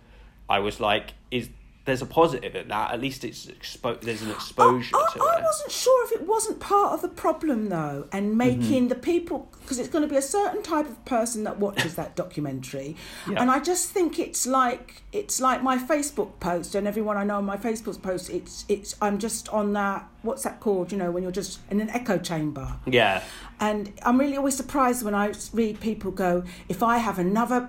[0.48, 1.48] I was like is
[1.88, 5.36] there's a positive in that at least it's expo- there's an exposure I, to I,
[5.38, 8.88] I wasn't sure if it wasn't part of the problem though, and making Mm-hmm.
[8.88, 12.16] the people because it's going to be a certain type of person that watches that
[12.16, 12.96] documentary,
[13.30, 13.40] Yeah.
[13.42, 17.36] and I just think it's like it's like my Facebook post, and everyone I know
[17.38, 20.90] on my Facebook post, it's it's I'm just on that what's that called?
[20.92, 22.74] You know, when you're just in an echo chamber.
[22.86, 23.22] yeah
[23.60, 27.68] And I'm really always surprised when I read people go, if I have another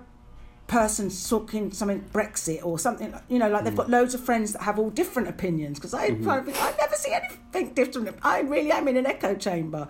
[0.70, 3.92] person talking something Brexit or something, you know, like they've got hmm.
[3.92, 5.78] loads of friends that have all different opinions.
[5.78, 8.18] Because I, kind of think, I never see anything different.
[8.24, 9.90] I really am in an echo chamber.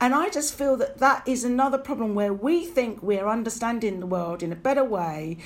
[0.00, 4.06] And I just feel that that is another problem where we think we're understanding the
[4.06, 5.38] world in a better way,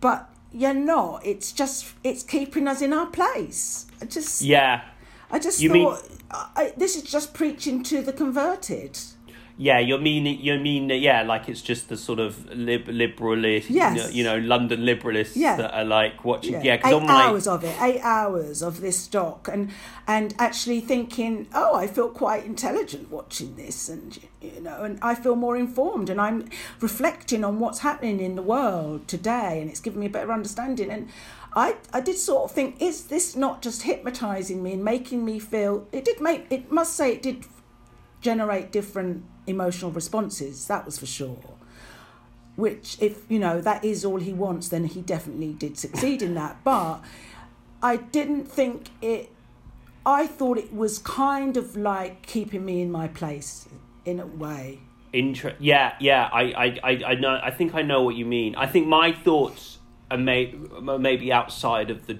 [0.00, 1.24] but you're not.
[1.24, 3.86] It's just, it's keeping us in our place.
[4.02, 4.82] I just, yeah
[5.30, 8.98] I just You mean- thought, I, this is just preaching to the converted.
[9.60, 14.14] Yeah, you mean you mean yeah, like it's just the sort of lib- liberalist, Yes.
[14.14, 15.56] you know, London liberalists Yeah.
[15.56, 16.52] that are like watching.
[16.64, 19.70] Yeah, eight because I'm like, hours of it, eight hours of this doc, and
[20.06, 25.16] and actually thinking, oh, I feel quite intelligent watching this, and you know, and I
[25.16, 26.48] feel more informed, and I'm
[26.80, 30.88] reflecting on what's happening in the world today, and it's given me a better understanding.
[30.88, 31.08] And
[31.56, 35.40] I I did sort of think, is this not just hypnotizing me and making me
[35.40, 35.88] feel?
[35.90, 36.46] It did make.
[36.48, 37.44] It must say it did
[38.20, 40.66] generate different emotional responses.
[40.66, 41.38] That was for sure
[42.56, 46.34] which if you know that is all he wants then he definitely did succeed in
[46.34, 47.00] that but
[47.80, 49.30] i didn't think it
[50.04, 53.68] i thought it was kind of like keeping me in my place
[54.04, 54.80] in a way
[55.12, 56.28] inter- yeah, yeah.
[56.32, 57.40] I, I, I, I know.
[57.42, 58.54] I think I know what you mean.
[58.56, 59.78] I think my thoughts
[60.10, 60.54] are may-
[60.98, 62.18] maybe outside of the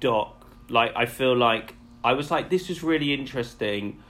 [0.00, 0.46] doc.
[0.68, 1.74] Like I feel like
[2.04, 4.02] I was like, this is really interesting.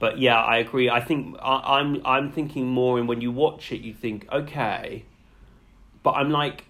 [0.00, 0.90] But yeah, I agree.
[0.90, 5.04] I think I, I'm I'm thinking more, and when you watch it, you think, okay.
[6.02, 6.64] But I'm like,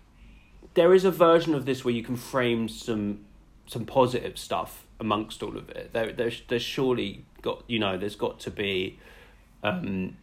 [0.74, 3.24] there is a version of this where you can frame some
[3.66, 5.92] some positive stuff amongst all of it.
[5.92, 8.98] There, there's there's surely got you know there's got to be,
[9.62, 10.16] um,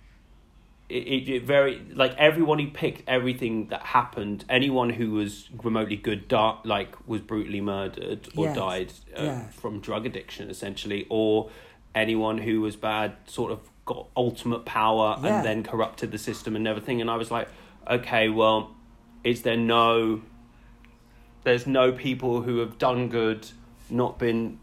[0.90, 4.44] it, it, it very like everyone who picked everything that happened.
[4.50, 9.48] Anyone who was remotely good, di- like was brutally murdered or Yes, died uh, yeah.
[9.48, 11.50] from drug addiction, essentially, or
[11.98, 15.38] anyone who was bad sort of got ultimate power Yeah.
[15.38, 17.02] and then corrupted the system and everything.
[17.02, 17.48] And I was like,
[17.90, 18.76] okay, well,
[19.24, 20.22] is there no
[21.44, 23.48] there's no people who have done good,
[23.90, 24.60] not been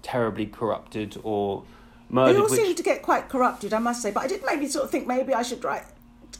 [0.00, 1.64] terribly corrupted or
[2.08, 2.36] they murdered.
[2.40, 4.84] all which, seem to get quite corrupted i must say but i did maybe sort
[4.84, 5.84] of think maybe i should write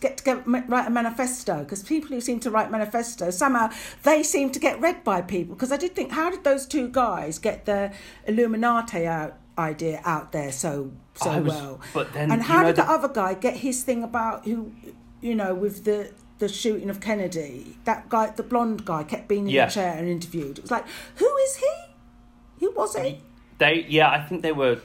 [0.00, 3.70] get to get, write a manifesto because people who seem to write manifestos somehow
[4.02, 6.88] they seem to get read by people because I did think how did those two
[6.88, 7.90] guys get the
[8.26, 11.80] Illuminati out idea out there so so was- well.
[11.92, 14.72] but then, and how did the the- other guy get his thing about who
[15.20, 17.76] you know with the the shooting of Kennedy?
[17.84, 19.66] That guy the blonde guy kept being in Yeah.
[19.66, 20.58] the chair and interviewed.
[20.58, 20.84] It was like
[21.16, 21.72] who is he?
[22.60, 23.20] Who was he?
[23.58, 24.78] They yeah, I think they were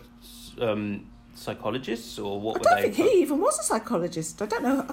[0.62, 2.82] um, psychologists or what I were don't they?
[2.92, 4.42] think he even was a psychologist.
[4.42, 4.86] I don't know.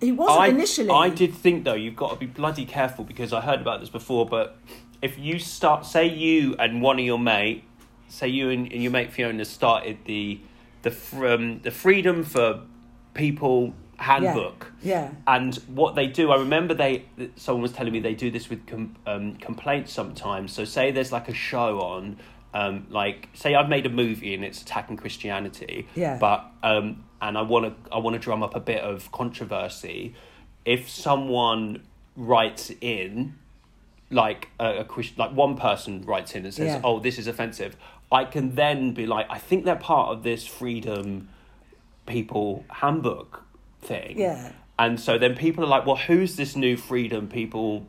[0.00, 0.90] He wasn't I, initially.
[0.90, 3.88] I did think though you've got to be bloody careful because I heard about this
[3.90, 4.26] before.
[4.26, 4.56] But
[5.02, 7.64] if you start, say you and one of your mate,
[8.08, 10.40] say you and, and your mate Fiona started the
[10.82, 12.62] the from the freedom for
[13.14, 14.72] people handbook.
[14.80, 17.04] yeah And what they do, I remember they.
[17.36, 20.52] Someone was telling me they do this with com, um, complaints sometimes.
[20.52, 22.18] So say there's like a show on,
[22.54, 25.88] um, like say I've made a movie and it's attacking Christianity.
[25.94, 26.16] Yeah.
[26.18, 30.14] But um, and I want to I want to drum up a bit of controversy.
[30.64, 31.82] If someone
[32.14, 33.34] writes in,
[34.10, 36.80] like a, a Christian, like one person writes in and says, Yeah.
[36.84, 37.76] "Oh, this is offensive,"
[38.10, 41.28] I can then be like, "I think they're part of this freedom
[42.06, 43.42] people handbook
[43.82, 44.52] thing." Yeah.
[44.78, 47.84] And so then people are like, well, who's this new freedom people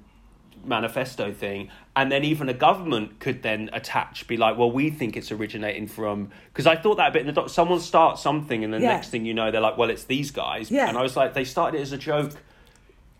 [0.65, 1.69] manifesto thing?
[1.95, 5.85] And then even a government could then attach, be like, well, we think it's originating
[5.87, 6.31] from.
[6.51, 7.49] Because I thought that a bit in the doc.
[7.49, 8.87] Someone starts something, and the Yeah.
[8.93, 10.71] next thing you know, they're like, well, it's these guys.
[10.71, 10.89] Yeah.
[10.89, 12.33] And I was like, they started it as a joke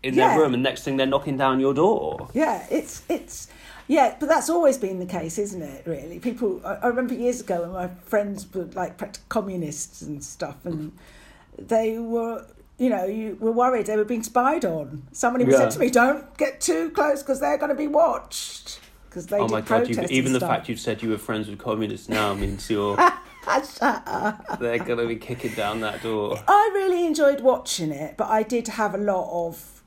[0.02, 0.30] in Yeah.
[0.30, 2.28] their room, and next thing they're knocking down your door.
[2.32, 3.48] Yeah, it's it's
[3.90, 5.84] yeah, but that's always been the case, isn't it?
[5.84, 6.60] Really, people.
[6.64, 8.96] I, I remember years ago when my friends were like
[9.28, 10.92] communists and stuff, and
[11.58, 12.46] they were.
[12.78, 15.02] You know, you were worried they were being spied on.
[15.12, 15.58] Somebody Yeah.
[15.58, 19.38] said to me, "Don't get too close because they're going to be watched." Because they
[19.38, 19.86] Oh did my god!
[19.88, 20.50] You've, even the stuff.
[20.50, 22.96] fact you've said you were friends with communists now means you're
[24.60, 26.38] they're gonna be kicking down that door.
[26.48, 29.82] I really enjoyed watching it, but I did have a lot of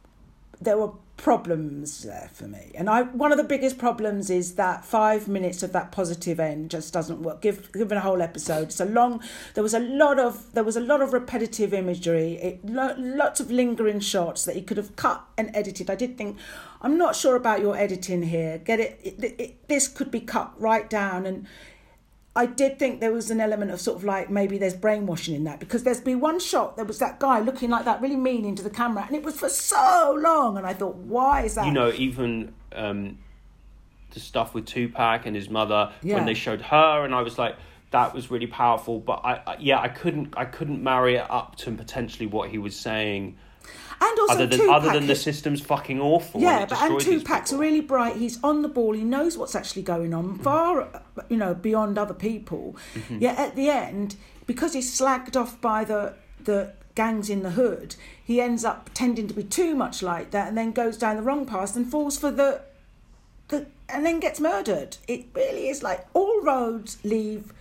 [0.62, 2.72] there were problems there for me.
[2.76, 6.72] And I one of the biggest problems is that 5 minutes of that positive end
[6.72, 7.42] just doesn't work.
[7.42, 8.70] Give given a whole episode.
[8.70, 9.22] It's a long
[9.54, 13.40] there was a lot of there was a lot of repetitive imagery, it, lo, lots
[13.40, 15.90] of lingering shots that he could have cut and edited.
[15.90, 16.38] I did think
[16.82, 18.58] I'm not sure about your editing here.
[18.58, 21.48] Get it, it, it this could be cut right down and
[22.36, 25.44] I did think there was an element of sort of like maybe there's brainwashing in
[25.44, 28.44] that because there's been one shot there was that guy looking like that really mean
[28.44, 31.66] into the camera and it was for so long and I thought why is that
[31.68, 33.20] you know, even um,
[34.14, 36.16] the stuff with Tupac and his mother Yeah.
[36.16, 37.56] when they showed her, and I was like,
[37.92, 39.00] that was really powerful.
[39.00, 42.58] But I, I yeah, I couldn't, I couldn't marry it up to potentially what he
[42.58, 43.38] was saying,
[44.02, 46.42] and also other than Tupac, other than the system's fucking awful.
[46.42, 49.82] yeah and but and Tupac's really bright he's on the ball he knows what's actually
[49.84, 50.88] going on far
[51.30, 53.20] you know beyond other people Mm-hmm.
[53.20, 57.96] yet at the end because he's slagged off by the the gangs in the hood
[58.24, 61.22] he ends up pretending to be too much like that and then goes down the
[61.24, 62.62] wrong path and falls for the
[63.48, 64.98] the and then gets murdered.
[65.08, 67.52] It really is like all roads leave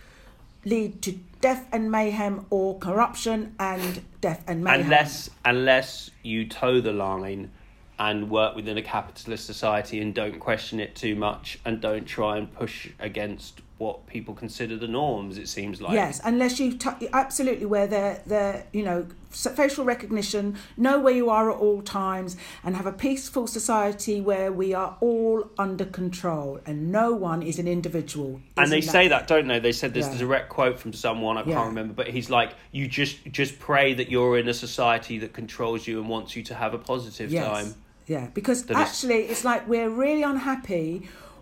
[0.65, 4.79] lead to death and mayhem or corruption and death and mayhem.
[4.79, 7.51] unless unless you toe the line
[7.99, 12.37] and work within a capitalist society and don't question it too much and don't try
[12.37, 17.09] and push against what people consider the norms it seems like Yes, unless you t-
[17.11, 22.37] absolutely where they're, they're, you know, facial recognition, know where you are at all times,
[22.63, 27.59] and have a peaceful society where we are all under control and no one is
[27.59, 28.39] an individual.
[28.57, 30.17] and they Isn't say that don't they they said this Yeah.
[30.19, 31.55] direct quote from someone i Yeah.
[31.55, 35.33] can't remember but he's like you just just pray that you're in a society that
[35.33, 37.45] controls you and wants you to have a positive Yes.
[37.45, 37.69] time
[38.05, 40.89] Yeah, because actually, it's like we're really unhappy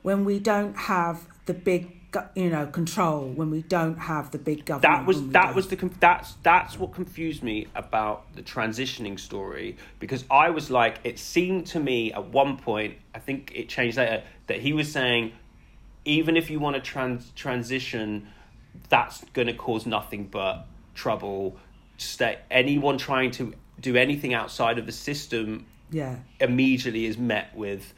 [0.04, 1.16] when we don't have
[1.48, 1.82] the big,
[2.36, 3.28] you know, control.
[3.28, 5.00] When we don't have the big government.
[5.00, 9.78] that was that don't- was the that's that's what confused me about the transitioning story
[10.00, 13.98] because I was like it seemed to me at one point I think it changed
[13.98, 15.32] later that he was saying
[16.06, 18.28] even if you want to trans- transition
[18.90, 21.58] that's going to cause nothing but trouble
[21.98, 27.94] stay anyone trying to do anything outside of the system Yeah, immediately is met with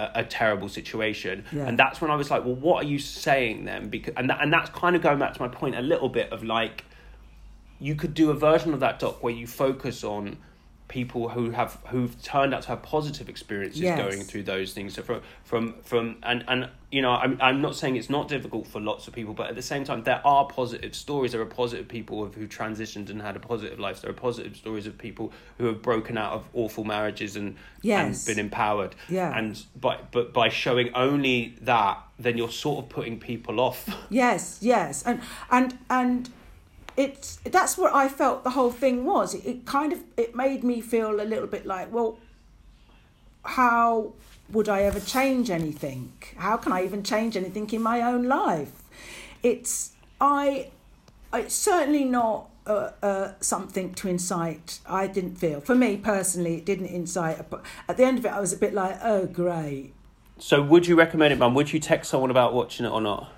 [0.00, 1.66] a, a terrible situation Yeah.
[1.68, 4.38] and that's when i was like well what are you saying then because and, that,
[4.42, 6.84] and that's kind of going back to my point a little bit of like
[7.78, 10.36] you could do a version of that doc where you focus on
[10.90, 13.96] people who have who've turned out to have positive experiences Yes.
[13.96, 17.76] going through those things so from from from and and you know I'm, I'm not
[17.76, 20.46] saying it's not difficult for lots of people but at the same time there are
[20.48, 24.14] positive stories there are positive people who transitioned and had a positive life there are
[24.28, 28.26] positive stories of people who have broken out of awful marriages and Yes.
[28.26, 29.38] and been empowered Yeah.
[29.38, 34.58] and by but by showing only that then you're sort of putting people off yes,
[34.60, 35.20] yes, and
[35.52, 36.30] and and
[37.00, 39.34] it's that's what I felt the whole thing was.
[39.34, 42.18] It, it kind of it made me feel a little bit like, well,
[43.44, 44.12] how
[44.50, 46.12] would I ever change anything?
[46.36, 48.72] How can I even change anything in my own life?
[49.42, 50.70] It's I.
[51.32, 54.80] It's certainly not uh, uh, something to incite.
[54.84, 55.60] I didn't feel.
[55.60, 57.38] For me personally, it didn't incite.
[57.88, 59.94] At the end of it, I was a bit like, oh great.
[60.38, 61.54] So, would you recommend it, Mum?
[61.54, 63.32] Would you text someone about watching it or not?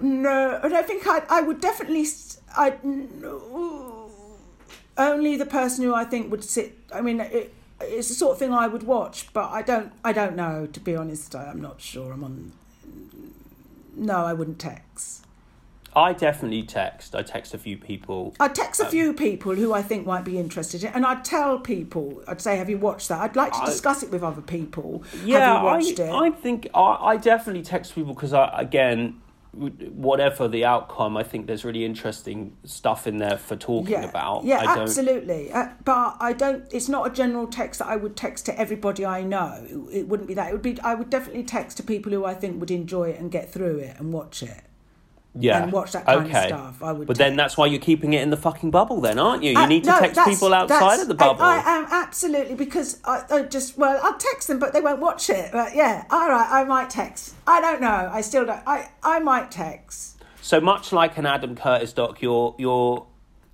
[0.00, 1.22] No, I don't think I.
[1.28, 2.06] I would definitely.
[2.56, 2.76] I
[4.96, 6.78] only the person who I think would sit.
[6.94, 9.92] I mean, it, it's the sort of thing I would watch, but I don't.
[10.04, 10.66] I don't know.
[10.66, 12.12] To be honest, I'm not sure.
[12.12, 12.52] I'm on.
[13.94, 15.26] No, I wouldn't text.
[15.94, 17.14] I definitely text.
[17.14, 18.34] I text a few people.
[18.40, 21.22] I'd text a um, few people who I think might be interested, in, and I'd
[21.24, 22.22] tell people.
[22.26, 25.02] I'd say, "Have you watched that?" I'd like to I- discuss it with other people.
[25.24, 26.12] Yeah, Have you watched I, it?
[26.12, 29.20] I think I, I definitely text people because I again,
[29.52, 34.44] whatever the outcome, I think there's really interesting stuff in there for talking yeah, about.
[34.44, 35.52] Yeah, I don't, absolutely.
[35.52, 36.64] Uh, but I don't.
[36.72, 39.64] It's not a general text that I would text to everybody I know.
[39.68, 40.48] It, it wouldn't be that.
[40.48, 40.80] It would be.
[40.80, 43.78] I would definitely text to people who I think would enjoy it and get through
[43.78, 44.62] it and watch it.
[45.34, 46.48] Yeah, and watch that kind of okay.
[46.48, 49.18] stuff, I would But then that's why you're keeping it in the fucking bubble, then,
[49.18, 49.52] aren't you?
[49.52, 51.42] You Uh, need to no, text people outside of the bubble.
[51.42, 55.00] I, I am absolutely because I, I just well I'll text them but they won't
[55.00, 55.50] watch it.
[55.50, 57.34] But yeah, all right, I might text.
[57.46, 58.10] I don't know.
[58.12, 58.62] I still don't.
[58.66, 60.22] I I might text.
[60.42, 63.06] So much like an Adam Curtis doc, your your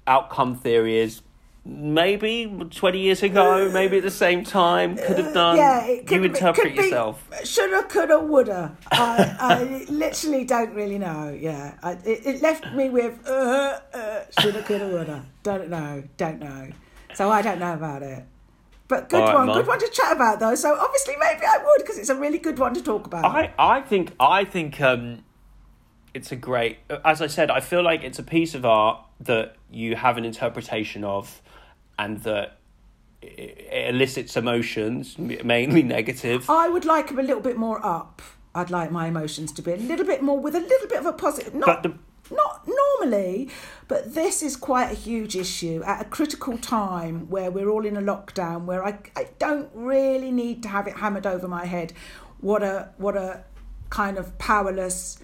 [0.06, 1.22] outcome theory is
[1.68, 5.56] maybe twenty years ago, maybe at the same time, could have done.
[5.56, 7.22] yeah, it could you be- interpret be yourself.
[7.44, 8.76] Shoulda, coulda, woulda.
[8.90, 11.36] I, I literally don't really know.
[11.38, 15.26] Yeah, I, it, it left me with uh, uh, shoulda, coulda, woulda.
[15.42, 16.02] Don't know.
[16.16, 16.70] Don't know.
[17.14, 18.24] So I don't know about it.
[18.88, 19.52] But good right, one.
[19.52, 20.54] Good one to chat about though.
[20.54, 23.24] So obviously maybe I would because it's a really good one to talk about.
[23.24, 25.24] I I think I think um,
[26.14, 26.78] it's a great.
[27.04, 30.24] As I said, I feel like it's a piece of art that you have an
[30.24, 31.42] interpretation of,
[31.98, 32.58] and that
[33.22, 36.48] it it elicits emotions, mainly negative.
[36.48, 38.22] I would like them a little bit more up.
[38.54, 41.06] I'd like my emotions to be a little bit more with a little bit of
[41.06, 41.54] a positive.
[41.54, 41.98] Not, the-
[42.30, 43.50] not normally,
[43.88, 47.96] but this is quite a huge issue at a critical time where we're all in
[47.96, 48.64] a lockdown.
[48.64, 51.92] Where I, I don't really need to have it hammered over my head.
[52.40, 53.44] What a what a
[53.90, 55.18] kind of powerless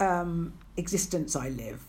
[0.00, 1.82] um, existence I live.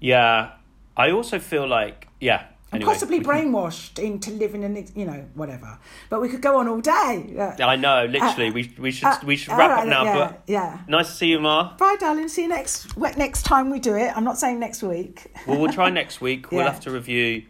[0.00, 0.52] Yeah,
[0.96, 2.44] I also feel like yeah.
[2.72, 5.78] And Anyway, possibly can- brainwashed into living in, you know, whatever.
[6.10, 7.24] But we could go on all day.
[7.32, 7.54] Yeah.
[7.64, 8.48] I know, literally.
[8.48, 10.02] Uh, we we should Uh, we should wrap right up now.
[10.04, 10.78] yeah, But yeah.
[10.88, 11.76] nice to see you, Ma.
[11.76, 12.26] Bye, darling.
[12.28, 14.10] See you next next time we do it.
[14.16, 15.32] I'm not saying next week.
[15.46, 16.50] Well, we'll try next week.
[16.52, 17.44] We'll have to review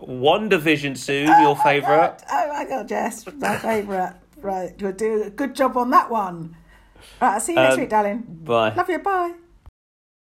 [0.00, 1.26] WandaVision soon.
[1.26, 2.22] Your Oh my favourite.
[2.30, 4.14] Oh my god, yes, my favourite.
[4.40, 6.56] Right, you'll do a good job on that one.
[7.20, 8.18] Right, I'll see you next Um, week, darling.
[8.44, 8.74] Bye.
[8.74, 8.98] Love you.
[8.98, 9.32] Bye.